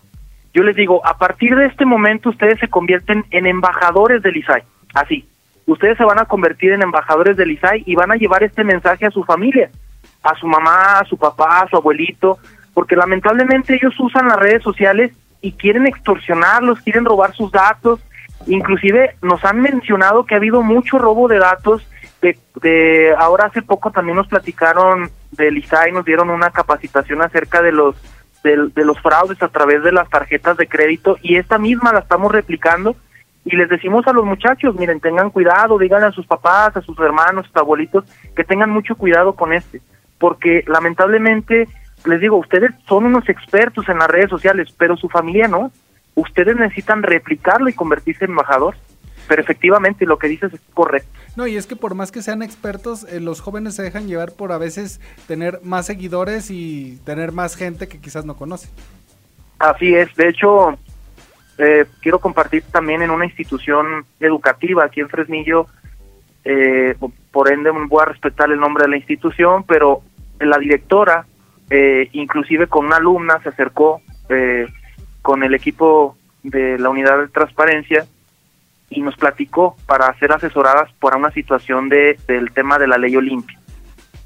Yo 0.52 0.62
les 0.62 0.76
digo, 0.76 1.00
a 1.06 1.16
partir 1.16 1.56
de 1.56 1.64
este 1.64 1.86
momento 1.86 2.28
ustedes 2.28 2.60
se 2.60 2.68
convierten 2.68 3.24
en 3.30 3.46
embajadores 3.46 4.22
del 4.22 4.36
ISAI. 4.36 4.62
Así. 4.92 5.26
Ustedes 5.64 5.96
se 5.96 6.04
van 6.04 6.18
a 6.18 6.26
convertir 6.26 6.72
en 6.72 6.82
embajadores 6.82 7.34
del 7.38 7.52
ISAI 7.52 7.82
y 7.86 7.94
van 7.94 8.12
a 8.12 8.16
llevar 8.16 8.42
este 8.42 8.62
mensaje 8.62 9.06
a 9.06 9.10
su 9.10 9.24
familia, 9.24 9.70
a 10.22 10.34
su 10.34 10.46
mamá, 10.46 10.98
a 10.98 11.04
su 11.06 11.16
papá, 11.16 11.60
a 11.60 11.68
su 11.70 11.76
abuelito, 11.76 12.36
porque 12.74 12.94
lamentablemente 12.94 13.74
ellos 13.74 13.98
usan 13.98 14.28
las 14.28 14.36
redes 14.36 14.62
sociales 14.62 15.12
y 15.40 15.52
quieren 15.52 15.86
extorsionarlos, 15.86 16.80
quieren 16.80 17.06
robar 17.06 17.34
sus 17.34 17.50
datos, 17.50 18.00
Inclusive 18.46 19.16
nos 19.22 19.44
han 19.44 19.60
mencionado 19.60 20.24
que 20.24 20.34
ha 20.34 20.38
habido 20.38 20.62
mucho 20.62 20.98
robo 20.98 21.28
de 21.28 21.38
datos. 21.38 21.86
De, 22.20 23.14
ahora 23.18 23.46
hace 23.46 23.62
poco 23.62 23.90
también 23.90 24.16
nos 24.16 24.26
platicaron 24.26 25.10
del 25.30 25.58
ISAI, 25.58 25.92
nos 25.92 26.04
dieron 26.04 26.30
una 26.30 26.50
capacitación 26.50 27.22
acerca 27.22 27.62
de 27.62 27.72
los 27.72 27.96
de, 28.42 28.84
los 28.84 29.00
fraudes 29.00 29.42
a 29.42 29.48
través 29.48 29.82
de 29.82 29.92
las 29.92 30.08
tarjetas 30.08 30.56
de 30.56 30.68
crédito 30.68 31.18
y 31.22 31.36
esta 31.36 31.58
misma 31.58 31.92
la 31.92 32.00
estamos 32.00 32.32
replicando 32.32 32.96
y 33.44 33.56
les 33.56 33.68
decimos 33.68 34.06
a 34.06 34.12
los 34.12 34.24
muchachos, 34.24 34.76
miren, 34.76 35.00
tengan 35.00 35.30
cuidado, 35.30 35.78
díganle 35.78 36.06
a 36.06 36.12
sus 36.12 36.26
papás, 36.26 36.76
a 36.76 36.82
sus 36.82 36.98
hermanos, 36.98 37.44
a 37.44 37.48
sus 37.48 37.56
abuelitos, 37.56 38.04
que 38.36 38.44
tengan 38.44 38.70
mucho 38.70 38.94
cuidado 38.94 39.34
con 39.34 39.52
este, 39.52 39.80
porque 40.18 40.64
lamentablemente, 40.66 41.66
les 42.04 42.20
digo, 42.20 42.36
ustedes 42.36 42.72
son 42.86 43.06
unos 43.06 43.28
expertos 43.28 43.88
en 43.88 43.98
las 43.98 44.08
redes 44.08 44.30
sociales, 44.30 44.74
pero 44.76 44.96
su 44.96 45.08
familia 45.08 45.48
no 45.48 45.70
ustedes 46.18 46.56
necesitan 46.56 47.02
replicarlo 47.02 47.68
y 47.68 47.72
convertirse 47.72 48.24
en 48.24 48.32
embajador. 48.32 48.74
Pero 49.28 49.42
efectivamente 49.42 50.06
lo 50.06 50.18
que 50.18 50.26
dices 50.26 50.54
es 50.54 50.60
correcto. 50.72 51.10
No, 51.36 51.46
y 51.46 51.56
es 51.56 51.66
que 51.66 51.76
por 51.76 51.94
más 51.94 52.10
que 52.10 52.22
sean 52.22 52.42
expertos, 52.42 53.04
eh, 53.04 53.20
los 53.20 53.42
jóvenes 53.42 53.76
se 53.76 53.82
dejan 53.82 54.08
llevar 54.08 54.32
por 54.32 54.52
a 54.52 54.58
veces 54.58 55.02
tener 55.26 55.60
más 55.62 55.84
seguidores 55.84 56.50
y 56.50 56.98
tener 57.04 57.32
más 57.32 57.54
gente 57.54 57.88
que 57.88 58.00
quizás 58.00 58.24
no 58.24 58.36
conoce. 58.36 58.70
Así 59.58 59.94
es, 59.94 60.14
de 60.16 60.28
hecho, 60.28 60.78
eh, 61.58 61.84
quiero 62.00 62.20
compartir 62.20 62.62
también 62.72 63.02
en 63.02 63.10
una 63.10 63.26
institución 63.26 64.06
educativa 64.18 64.84
aquí 64.84 65.00
en 65.00 65.10
Fresnillo, 65.10 65.66
eh, 66.44 66.96
por 67.30 67.52
ende 67.52 67.70
voy 67.70 68.02
a 68.02 68.06
respetar 68.06 68.50
el 68.50 68.58
nombre 68.58 68.84
de 68.84 68.90
la 68.90 68.96
institución, 68.96 69.64
pero 69.64 70.00
la 70.40 70.56
directora, 70.56 71.26
inclusive 72.12 72.68
con 72.68 72.86
una 72.86 72.96
alumna, 72.96 73.42
se 73.42 73.50
acercó 73.50 74.00
con 75.28 75.42
el 75.42 75.52
equipo 75.52 76.16
de 76.42 76.78
la 76.78 76.88
unidad 76.88 77.18
de 77.18 77.28
transparencia 77.28 78.06
y 78.88 79.02
nos 79.02 79.14
platicó 79.14 79.76
para 79.84 80.18
ser 80.18 80.32
asesoradas 80.32 80.90
por 80.98 81.14
una 81.14 81.30
situación 81.32 81.90
de 81.90 82.18
del 82.26 82.50
tema 82.52 82.78
de 82.78 82.86
la 82.86 82.96
ley 82.96 83.14
Olimpia. 83.14 83.58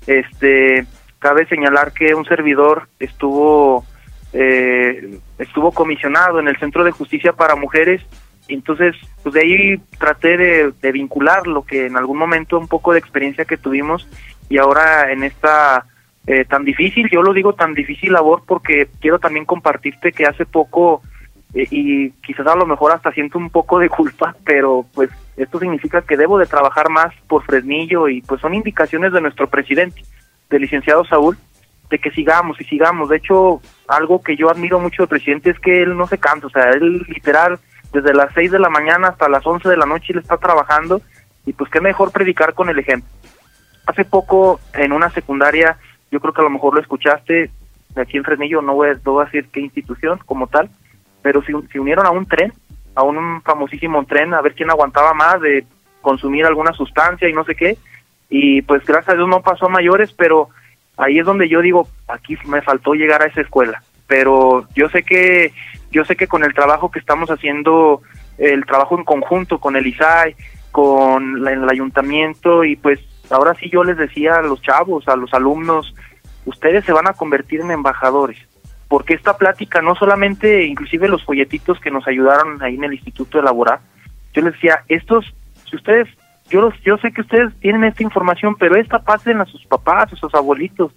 Este 0.07 0.87
cabe 1.19 1.45
señalar 1.47 1.93
que 1.93 2.15
un 2.15 2.25
servidor 2.25 2.87
estuvo 3.01 3.85
eh, 4.33 5.19
estuvo 5.41 5.73
comisionado 5.73 6.39
en 6.39 6.47
el 6.47 6.57
Centro 6.61 6.85
de 6.85 6.93
Justicia 6.93 7.33
para 7.33 7.57
Mujeres 7.57 8.01
entonces 8.47 8.95
pues 9.25 9.35
de 9.35 9.41
ahí 9.41 9.79
traté 9.99 10.37
de, 10.37 10.73
de 10.81 10.93
vincular 10.93 11.49
lo 11.49 11.65
que 11.65 11.87
en 11.87 11.97
algún 11.97 12.19
momento 12.19 12.61
un 12.61 12.69
poco 12.69 12.93
de 12.93 13.01
experiencia 13.01 13.45
que 13.45 13.57
tuvimos 13.57 14.09
y 14.49 14.59
ahora 14.59 15.11
en 15.11 15.25
esta 15.25 15.85
eh, 16.27 16.45
tan 16.45 16.65
difícil, 16.65 17.09
yo 17.11 17.23
lo 17.23 17.33
digo 17.33 17.55
tan 17.55 17.75
difícil 17.75 18.13
labor 18.13 18.45
porque 18.47 18.89
quiero 19.01 19.19
también 19.19 19.45
compartirte 19.45 20.13
que 20.13 20.25
hace 20.25 20.47
poco 20.47 21.03
eh, 21.55 21.67
y 21.71 22.11
quizás 22.25 22.47
a 22.47 22.55
lo 22.55 22.65
mejor 22.65 22.93
hasta 22.93 23.13
siento 23.13 23.39
un 23.39 23.51
poco 23.51 23.79
de 23.79 23.89
culpa, 23.89 24.37
pero 24.45 24.87
pues 24.95 25.11
esto 25.37 25.59
significa 25.59 26.03
que 26.03 26.17
debo 26.17 26.39
de 26.39 26.47
trabajar 26.47 26.91
más 26.91 27.13
por 27.27 27.45
Fresnillo 27.45 28.09
y 28.09 28.23
pues 28.23 28.41
son 28.41 28.55
indicaciones 28.55 29.13
de 29.13 29.21
nuestro 29.21 29.49
presidente, 29.49 30.03
del 30.49 30.63
licenciado 30.63 31.05
Saúl, 31.05 31.37
de 31.91 31.99
que 31.99 32.13
sigamos 32.13 32.61
y 32.61 32.65
sigamos. 32.65 33.09
De 33.09 33.17
hecho, 33.17 33.61
algo 33.89 34.23
que 34.23 34.37
yo 34.37 34.49
admiro 34.49 34.79
mucho 34.79 35.03
del 35.03 35.09
presidente 35.09 35.51
es 35.51 35.59
que 35.59 35.83
él 35.83 35.97
no 35.97 36.07
se 36.07 36.19
cansa, 36.19 36.47
o 36.47 36.51
sea, 36.51 36.71
él 36.71 37.05
literal 37.09 37.59
desde 37.93 38.15
las 38.15 38.33
6 38.35 38.53
de 38.53 38.59
la 38.59 38.71
mañana 38.71 39.09
hasta 39.09 39.29
las 39.29 39.47
11 39.47 39.69
de 39.69 39.77
la 39.77 39.87
noche 39.87 40.13
él 40.13 40.21
está 40.21 40.39
trabajando 40.39 41.03
y 41.45 41.53
pues 41.53 41.71
qué 41.71 41.81
mejor 41.81 42.13
predicar 42.13 42.55
con 42.55 42.69
el 42.69 42.79
ejemplo. 42.79 43.11
Hace 43.87 44.05
poco 44.05 44.61
en 44.75 44.93
una 44.93 45.11
secundaria 45.11 45.77
yo 46.13 46.21
creo 46.21 46.33
que 46.33 46.43
a 46.43 46.45
lo 46.45 46.51
mejor 46.51 46.75
lo 46.75 46.81
escuchaste, 46.81 47.51
aquí 47.97 48.19
en 48.19 48.25
Fresnillo 48.25 48.63
no 48.63 48.75
voy, 48.75 48.91
a 48.91 49.25
decir 49.25 49.47
qué 49.51 49.61
institución 49.61 50.21
como 50.27 50.47
tal, 50.47 50.71
pero 51.23 51.43
se, 51.43 51.53
se 51.73 51.81
unieron 51.81 52.07
a 52.07 52.11
un 52.11 52.27
tren, 52.27 52.53
a 52.95 53.03
un 53.03 53.41
famosísimo 53.43 54.05
tren, 54.05 54.35
a 54.35 54.43
ver 54.43 54.55
quién 54.55 54.71
aguantaba 54.71 55.15
más 55.15 55.41
de 55.41 55.65
consumir 56.03 56.45
alguna 56.45 56.73
sustancia 56.75 57.29
y 57.29 57.33
no 57.33 57.45
sé 57.45 57.55
qué, 57.55 57.79
y 58.29 58.61
pues 58.63 58.85
gracias 58.85 59.15
a 59.15 59.17
Dios 59.17 59.29
no 59.29 59.41
pasó 59.41 59.67
a 59.67 59.71
mayores, 59.71 60.13
pero 60.13 60.51
ahí 60.99 61.19
es 61.19 61.25
donde 61.25 61.49
yo 61.49 61.63
digo, 61.63 61.89
aquí 62.09 62.37
me 62.45 62.61
faltó 62.61 62.93
llegar 62.93 63.23
a 63.23 63.27
esa 63.27 63.41
escuela, 63.41 63.83
pero 64.07 64.69
yo 64.75 64.91
sé 64.91 65.03
que 65.03 65.53
yo 65.91 66.05
sé 66.05 66.15
que 66.17 66.27
con 66.27 66.45
el 66.45 66.55
trabajo 66.55 66.91
que 66.91 66.99
estamos 66.99 67.31
haciendo, 67.31 68.03
el 68.39 68.65
trabajo 68.67 68.99
en 68.99 69.05
conjunto 69.05 69.59
con 69.59 69.77
el 69.77 69.87
ISAI, 69.87 70.35
con 70.71 71.47
el 71.47 71.69
ayuntamiento 71.69 72.65
y 72.65 72.77
pues 72.77 73.01
ahora 73.33 73.55
sí 73.55 73.71
yo 73.71 73.83
les 73.85 73.97
decía 73.97 74.37
a 74.37 74.43
los 74.43 74.61
chavos, 74.63 75.09
a 75.09 75.17
los 75.17 75.33
alumnos, 75.35 75.95
ustedes 76.45 76.85
se 76.85 76.93
van 76.93 77.09
a 77.09 77.15
convertir 77.15 77.61
en 77.61 77.71
embajadores, 77.71 78.39
porque 78.89 79.15
esta 79.15 79.37
plática 79.37 79.81
no 79.81 79.95
solamente, 79.95 80.65
inclusive 80.65 81.09
los 81.09 81.25
folletitos 81.25 81.81
que 81.81 81.91
nos 81.91 82.07
ayudaron 82.07 82.63
ahí 82.63 82.75
en 82.75 82.85
el 82.85 82.95
Instituto 82.95 83.39
de 83.39 83.45
Laborar, 83.45 83.81
yo 84.35 84.43
les 84.43 84.55
decía, 84.55 84.85
estos, 84.89 85.35
si 85.69 85.77
ustedes 85.77 86.09
yo 86.49 86.71
yo 86.85 86.99
sé 86.99 87.13
que 87.13 87.23
ustedes 87.23 87.55
tienen 87.61 87.85
esta 87.85 88.03
información, 88.03 88.57
pero 88.57 88.77
esta 88.77 88.99
pasen 88.99 89.41
a 89.41 89.47
sus 89.47 89.65
papás, 89.65 90.13
a 90.13 90.17
sus 90.17 90.35
abuelitos, 90.35 90.93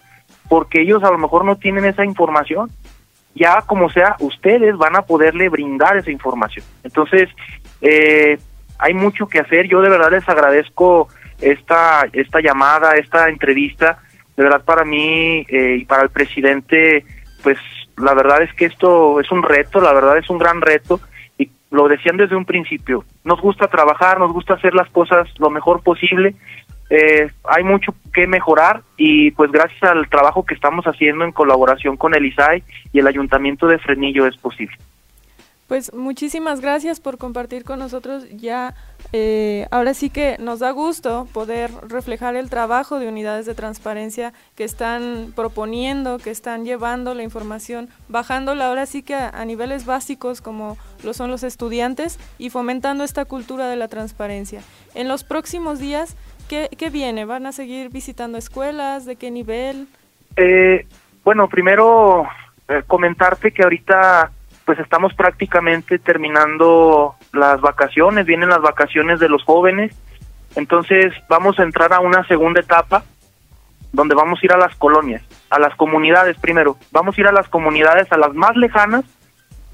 porque 0.50 0.82
ellos 0.82 1.04
a 1.04 1.12
lo 1.12 1.18
mejor 1.18 1.46
no 1.46 1.56
tienen 1.56 1.86
esa 1.86 2.04
información. 2.04 2.70
Ya 3.34 3.62
como 3.62 3.90
sea, 3.90 4.16
ustedes 4.20 4.78
van 4.78 4.96
a 4.96 5.04
poderle 5.04 5.50
brindar 5.50 5.98
esa 5.98 6.12
información. 6.12 6.66
Entonces, 6.84 7.30
eh, 7.82 8.38
hay 8.78 8.94
mucho 8.94 9.28
que 9.28 9.40
hacer. 9.40 9.68
Yo 9.68 9.82
de 9.82 9.90
verdad 9.90 10.12
les 10.12 10.28
agradezco 10.28 11.10
esta 11.52 12.08
esta 12.14 12.40
llamada, 12.42 12.96
esta 12.96 13.30
entrevista. 13.30 14.00
De 14.36 14.44
verdad 14.44 14.64
para 14.66 14.84
mí 14.84 15.46
eh, 15.48 15.78
y 15.80 15.86
para 15.86 16.04
el 16.04 16.10
presidente, 16.10 17.06
pues 17.42 17.58
la 17.98 18.14
verdad 18.14 18.42
es 18.42 18.54
que 18.54 18.66
esto 18.66 19.20
es 19.22 19.32
un 19.32 19.44
reto, 19.44 19.80
la 19.80 19.94
verdad 19.94 20.18
es 20.18 20.30
un 20.30 20.38
gran 20.38 20.62
reto 20.62 21.00
lo 21.72 21.88
decían 21.88 22.18
desde 22.18 22.36
un 22.36 22.46
principio, 22.46 23.04
nos 23.24 23.42
gusta 23.42 23.68
trabajar, 23.68 24.20
nos 24.20 24.32
gusta 24.32 24.54
hacer 24.54 24.74
las 24.74 24.90
cosas 24.90 25.28
lo 25.40 25.50
mejor 25.50 25.84
posible, 25.84 26.36
eh, 26.90 27.30
hay 27.44 27.64
mucho 27.64 27.96
que 28.14 28.28
mejorar 28.28 28.82
y 28.96 29.32
pues 29.32 29.52
gracias 29.52 29.84
al 29.84 30.08
trabajo 30.08 30.46
que 30.46 30.54
estamos 30.54 30.86
haciendo 30.86 31.26
en 31.26 31.32
colaboración 31.32 31.98
con 31.98 32.14
el 32.16 32.26
ISAI 32.26 32.64
y 32.94 33.00
el 33.00 33.08
Ayuntamiento 33.08 33.68
de 33.68 33.80
Frenillo 33.80 34.28
es 34.28 34.38
posible. 34.38 34.78
Pues 35.68 35.94
muchísimas 35.94 36.62
gracias 36.62 37.00
por 37.00 37.18
compartir 37.18 37.64
con 37.64 37.80
nosotros 37.80 38.28
ya 38.30 38.76
eh, 39.14 39.68
ahora 39.72 39.94
sí 39.94 40.10
que 40.10 40.36
nos 40.40 40.60
da 40.60 40.72
gusto 40.72 41.28
poder 41.34 41.72
reflejar 41.88 42.36
el 42.36 42.50
trabajo 42.50 43.00
de 43.00 43.08
unidades 43.08 43.46
de 43.46 43.56
transparencia 43.56 44.34
que 44.56 44.64
están 44.64 45.32
proponiendo, 45.36 46.20
que 46.20 46.32
están 46.32 46.66
llevando 46.66 47.16
la 47.16 47.24
información, 47.24 47.90
bajándola 48.10 48.68
ahora 48.68 48.86
sí 48.86 49.04
que 49.04 49.16
a, 49.16 49.46
niveles 49.46 49.86
básicos 49.86 50.42
como 50.42 50.78
lo 51.04 51.14
son 51.14 51.32
los 51.32 51.44
estudiantes 51.44 52.20
y 52.38 52.50
fomentando 52.50 53.04
esta 53.04 53.26
cultura 53.26 53.68
de 53.68 53.76
la 53.76 53.88
transparencia. 53.88 54.62
En 54.94 55.08
los 55.08 55.24
próximos 55.24 55.80
días, 55.80 56.16
¿qué, 56.48 56.90
viene? 56.92 57.26
¿Van 57.26 57.46
a 57.46 57.52
seguir 57.52 57.90
visitando 57.90 58.38
escuelas? 58.38 59.06
¿De 59.06 59.16
qué 59.16 59.32
nivel? 59.32 59.88
Eh, 60.36 60.86
bueno, 61.24 61.48
primero 61.48 62.28
eh, 62.68 62.84
comentarte 62.86 63.52
que 63.52 63.64
ahorita 63.64 64.32
pues 64.66 64.80
estamos 64.80 65.14
prácticamente 65.14 66.00
terminando 66.00 67.16
las 67.32 67.62
vacaciones, 67.62 68.26
vienen 68.26 68.50
las 68.50 68.62
vacaciones 68.62 69.20
de 69.20 69.30
los 69.30 69.44
jóvenes, 69.44 69.96
entonces 70.56 71.14
vamos 71.30 71.60
a 71.60 71.64
entrar 71.64 71.94
a 71.94 72.00
una 72.00 72.26
segunda 72.28 72.62
etapa 72.62 73.04
donde 73.94 74.16
vamos 74.16 74.40
a 74.42 74.46
ir 74.46 74.52
a 74.52 74.58
las 74.58 74.76
colonias, 74.76 75.24
a 75.50 75.60
las 75.60 75.76
comunidades 75.76 76.38
primero, 76.38 76.78
vamos 76.92 77.18
a 77.18 77.22
ir 77.22 77.28
a 77.28 77.32
las 77.32 77.48
comunidades, 77.48 78.12
a 78.12 78.18
las 78.18 78.34
más 78.34 78.56
lejanas, 78.58 79.06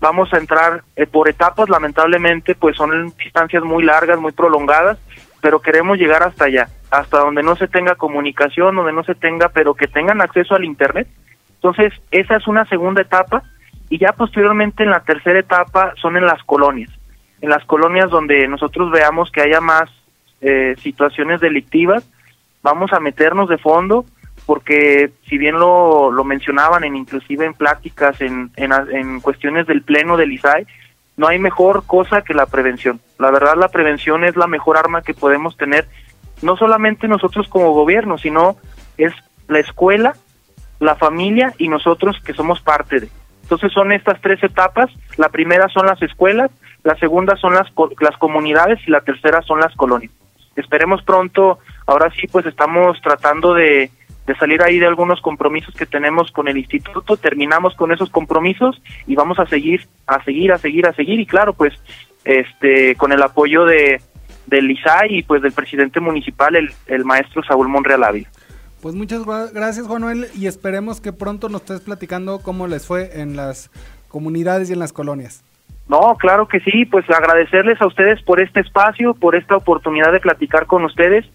vamos 0.01 0.33
a 0.33 0.37
entrar 0.37 0.83
eh, 0.95 1.07
por 1.07 1.29
etapas, 1.29 1.69
lamentablemente, 1.69 2.53
pues 2.53 2.75
son 2.75 3.13
distancias 3.17 3.63
muy 3.63 3.83
largas, 3.83 4.19
muy 4.19 4.33
prolongadas, 4.33 4.99
pero 5.41 5.61
queremos 5.61 5.97
llegar 5.97 6.21
hasta 6.23 6.45
allá, 6.45 6.67
hasta 6.91 7.19
donde 7.19 7.43
no 7.43 7.55
se 7.55 7.67
tenga 7.67 7.95
comunicación, 7.95 8.75
donde 8.75 8.93
no 8.93 9.03
se 9.03 9.15
tenga, 9.15 9.49
pero 9.49 9.73
que 9.73 9.87
tengan 9.87 10.21
acceso 10.21 10.55
al 10.55 10.65
Internet. 10.65 11.07
Entonces, 11.55 11.93
esa 12.11 12.35
es 12.35 12.47
una 12.47 12.65
segunda 12.65 13.01
etapa 13.01 13.43
y 13.91 13.97
ya 13.97 14.13
posteriormente 14.13 14.83
en 14.83 14.89
la 14.89 15.01
tercera 15.01 15.37
etapa 15.37 15.93
son 16.01 16.15
en 16.15 16.25
las 16.25 16.41
colonias, 16.45 16.89
en 17.41 17.49
las 17.49 17.65
colonias 17.65 18.09
donde 18.09 18.47
nosotros 18.47 18.89
veamos 18.89 19.29
que 19.29 19.41
haya 19.41 19.59
más 19.59 19.91
eh, 20.39 20.75
situaciones 20.79 21.41
delictivas, 21.41 22.09
vamos 22.63 22.93
a 22.93 23.01
meternos 23.01 23.49
de 23.49 23.57
fondo 23.57 24.05
porque 24.45 25.11
si 25.27 25.37
bien 25.37 25.55
lo, 25.55 26.09
lo 26.09 26.23
mencionaban 26.23 26.85
en 26.85 26.95
inclusive 26.95 27.45
en 27.45 27.53
pláticas 27.53 28.21
en, 28.21 28.49
en, 28.55 28.71
en 28.71 29.19
cuestiones 29.19 29.67
del 29.67 29.81
pleno 29.81 30.15
del 30.15 30.31
ISAI, 30.31 30.65
no 31.17 31.27
hay 31.27 31.37
mejor 31.37 31.83
cosa 31.85 32.21
que 32.21 32.33
la 32.33 32.45
prevención. 32.45 33.01
La 33.19 33.29
verdad 33.29 33.55
la 33.57 33.67
prevención 33.67 34.23
es 34.23 34.37
la 34.37 34.47
mejor 34.47 34.77
arma 34.77 35.01
que 35.01 35.13
podemos 35.13 35.57
tener, 35.57 35.85
no 36.41 36.55
solamente 36.55 37.09
nosotros 37.09 37.49
como 37.49 37.73
gobierno, 37.73 38.17
sino 38.17 38.55
es 38.97 39.13
la 39.49 39.59
escuela, 39.59 40.13
la 40.79 40.95
familia 40.95 41.53
y 41.57 41.67
nosotros 41.67 42.21
que 42.23 42.33
somos 42.33 42.61
parte 42.61 43.01
de. 43.01 43.09
Entonces 43.51 43.73
son 43.73 43.91
estas 43.91 44.21
tres 44.21 44.41
etapas. 44.41 44.89
La 45.17 45.27
primera 45.27 45.67
son 45.67 45.85
las 45.85 46.01
escuelas, 46.01 46.49
la 46.85 46.95
segunda 46.95 47.35
son 47.35 47.53
las, 47.53 47.67
las 47.99 48.17
comunidades 48.17 48.79
y 48.87 48.91
la 48.91 49.01
tercera 49.01 49.41
son 49.41 49.59
las 49.59 49.75
colonias. 49.75 50.13
Esperemos 50.55 51.03
pronto, 51.03 51.59
ahora 51.85 52.09
sí, 52.11 52.27
pues 52.31 52.45
estamos 52.45 52.97
tratando 53.01 53.53
de, 53.53 53.91
de 54.25 54.35
salir 54.35 54.63
ahí 54.63 54.79
de 54.79 54.87
algunos 54.87 55.19
compromisos 55.19 55.75
que 55.75 55.85
tenemos 55.85 56.31
con 56.31 56.47
el 56.47 56.57
instituto, 56.57 57.17
terminamos 57.17 57.75
con 57.75 57.91
esos 57.91 58.09
compromisos 58.09 58.81
y 59.05 59.15
vamos 59.15 59.37
a 59.37 59.45
seguir, 59.45 59.85
a 60.07 60.23
seguir, 60.23 60.53
a 60.53 60.57
seguir, 60.57 60.87
a 60.87 60.93
seguir 60.93 61.19
y 61.19 61.25
claro, 61.25 61.51
pues 61.51 61.73
este 62.23 62.95
con 62.95 63.11
el 63.11 63.21
apoyo 63.21 63.65
de 63.65 64.01
del 64.47 64.71
ISAI 64.71 65.17
y 65.17 65.23
pues 65.23 65.41
del 65.41 65.51
presidente 65.51 65.99
municipal, 65.99 66.55
el, 66.55 66.71
el 66.87 67.03
maestro 67.03 67.43
Saúl 67.43 67.67
Monreal 67.67 68.05
Ávila. 68.05 68.29
Pues 68.81 68.95
muchas 68.95 69.23
gracias 69.53 69.85
Juan 69.85 70.01
Manuel 70.01 70.27
y 70.35 70.47
esperemos 70.47 71.01
que 71.01 71.13
pronto 71.13 71.49
nos 71.49 71.61
estés 71.61 71.81
platicando 71.81 72.39
cómo 72.39 72.65
les 72.65 72.87
fue 72.87 73.21
en 73.21 73.35
las 73.35 73.69
comunidades 74.07 74.69
y 74.69 74.73
en 74.73 74.79
las 74.79 74.91
colonias. 74.91 75.43
No, 75.87 76.15
claro 76.17 76.47
que 76.47 76.61
sí, 76.61 76.85
pues 76.85 77.07
agradecerles 77.09 77.79
a 77.79 77.85
ustedes 77.85 78.21
por 78.23 78.41
este 78.41 78.61
espacio, 78.61 79.13
por 79.13 79.35
esta 79.35 79.55
oportunidad 79.55 80.11
de 80.11 80.19
platicar 80.19 80.65
con 80.65 80.83
ustedes. 80.83 81.25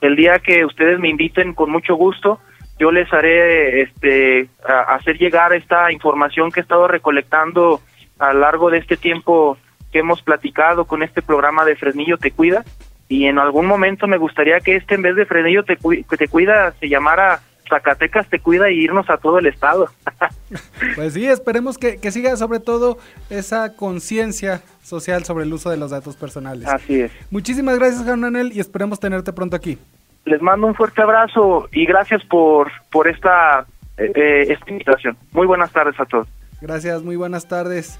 El 0.00 0.14
día 0.14 0.38
que 0.38 0.64
ustedes 0.64 1.00
me 1.00 1.08
inviten 1.08 1.54
con 1.54 1.70
mucho 1.70 1.96
gusto, 1.96 2.38
yo 2.78 2.92
les 2.92 3.12
haré 3.12 3.82
este 3.82 4.48
hacer 4.86 5.18
llegar 5.18 5.52
esta 5.54 5.90
información 5.90 6.52
que 6.52 6.60
he 6.60 6.62
estado 6.62 6.86
recolectando 6.86 7.80
a 8.20 8.32
lo 8.32 8.40
largo 8.40 8.70
de 8.70 8.78
este 8.78 8.96
tiempo 8.96 9.58
que 9.90 9.98
hemos 9.98 10.22
platicado 10.22 10.84
con 10.84 11.02
este 11.02 11.20
programa 11.20 11.64
de 11.64 11.74
Fresnillo 11.74 12.16
Te 12.16 12.30
Cuida 12.30 12.64
y 13.08 13.26
en 13.26 13.38
algún 13.38 13.66
momento 13.66 14.06
me 14.06 14.16
gustaría 14.16 14.60
que 14.60 14.76
este 14.76 14.94
en 14.94 15.02
vez 15.02 15.16
de 15.16 15.26
Frenillo 15.26 15.64
te, 15.64 15.76
te 15.76 16.28
cuida 16.28 16.72
se 16.80 16.88
llamara 16.88 17.40
Zacatecas 17.68 18.28
te 18.28 18.38
cuida 18.38 18.70
y 18.70 18.80
irnos 18.80 19.08
a 19.08 19.16
todo 19.16 19.38
el 19.38 19.46
estado. 19.46 19.88
pues 20.94 21.14
sí, 21.14 21.26
esperemos 21.26 21.78
que, 21.78 21.96
que 21.96 22.10
siga 22.10 22.36
sobre 22.36 22.60
todo 22.60 22.98
esa 23.30 23.76
conciencia 23.76 24.62
social 24.82 25.24
sobre 25.24 25.44
el 25.44 25.52
uso 25.52 25.70
de 25.70 25.78
los 25.78 25.90
datos 25.90 26.16
personales. 26.16 26.68
Así 26.68 27.00
es. 27.00 27.12
Muchísimas 27.30 27.78
gracias, 27.78 28.04
Juan 28.04 28.50
y 28.52 28.60
esperemos 28.60 29.00
tenerte 29.00 29.32
pronto 29.32 29.56
aquí. 29.56 29.78
Les 30.24 30.40
mando 30.40 30.66
un 30.66 30.74
fuerte 30.74 31.02
abrazo 31.02 31.68
y 31.72 31.86
gracias 31.86 32.22
por, 32.24 32.70
por 32.90 33.08
esta, 33.08 33.66
eh, 33.96 34.12
eh, 34.14 34.46
esta 34.50 34.70
invitación. 34.70 35.16
Muy 35.32 35.46
buenas 35.46 35.72
tardes 35.72 35.98
a 35.98 36.04
todos. 36.04 36.28
Gracias, 36.60 37.02
muy 37.02 37.16
buenas 37.16 37.48
tardes. 37.48 37.98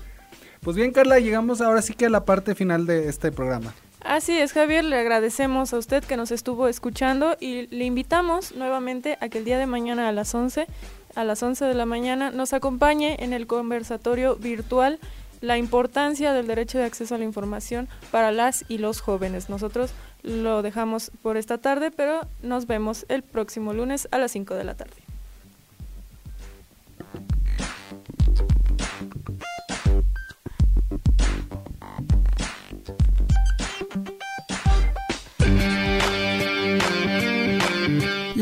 Pues 0.62 0.76
bien, 0.76 0.92
Carla, 0.92 1.18
llegamos 1.18 1.60
ahora 1.60 1.82
sí 1.82 1.94
que 1.94 2.06
a 2.06 2.10
la 2.10 2.24
parte 2.24 2.54
final 2.54 2.86
de 2.86 3.08
este 3.08 3.32
programa. 3.32 3.72
Así 4.04 4.36
es, 4.36 4.52
Javier, 4.52 4.84
le 4.84 4.96
agradecemos 4.96 5.72
a 5.72 5.78
usted 5.78 6.02
que 6.02 6.16
nos 6.16 6.32
estuvo 6.32 6.66
escuchando 6.66 7.36
y 7.38 7.68
le 7.68 7.84
invitamos 7.84 8.52
nuevamente 8.52 9.16
a 9.20 9.28
que 9.28 9.38
el 9.38 9.44
día 9.44 9.58
de 9.58 9.66
mañana 9.66 10.08
a 10.08 10.12
las 10.12 10.34
11, 10.34 10.66
a 11.14 11.24
las 11.24 11.40
11 11.40 11.66
de 11.66 11.74
la 11.74 11.86
mañana, 11.86 12.32
nos 12.32 12.52
acompañe 12.52 13.16
en 13.20 13.32
el 13.32 13.46
conversatorio 13.46 14.34
virtual 14.34 14.98
la 15.40 15.56
importancia 15.56 16.32
del 16.32 16.48
derecho 16.48 16.78
de 16.78 16.84
acceso 16.84 17.14
a 17.14 17.18
la 17.18 17.24
información 17.24 17.88
para 18.10 18.32
las 18.32 18.64
y 18.68 18.78
los 18.78 19.00
jóvenes. 19.00 19.48
Nosotros 19.48 19.92
lo 20.22 20.62
dejamos 20.62 21.12
por 21.22 21.36
esta 21.36 21.58
tarde, 21.58 21.92
pero 21.92 22.26
nos 22.42 22.66
vemos 22.66 23.06
el 23.08 23.22
próximo 23.22 23.72
lunes 23.72 24.08
a 24.10 24.18
las 24.18 24.32
5 24.32 24.54
de 24.54 24.64
la 24.64 24.74
tarde. 24.74 25.01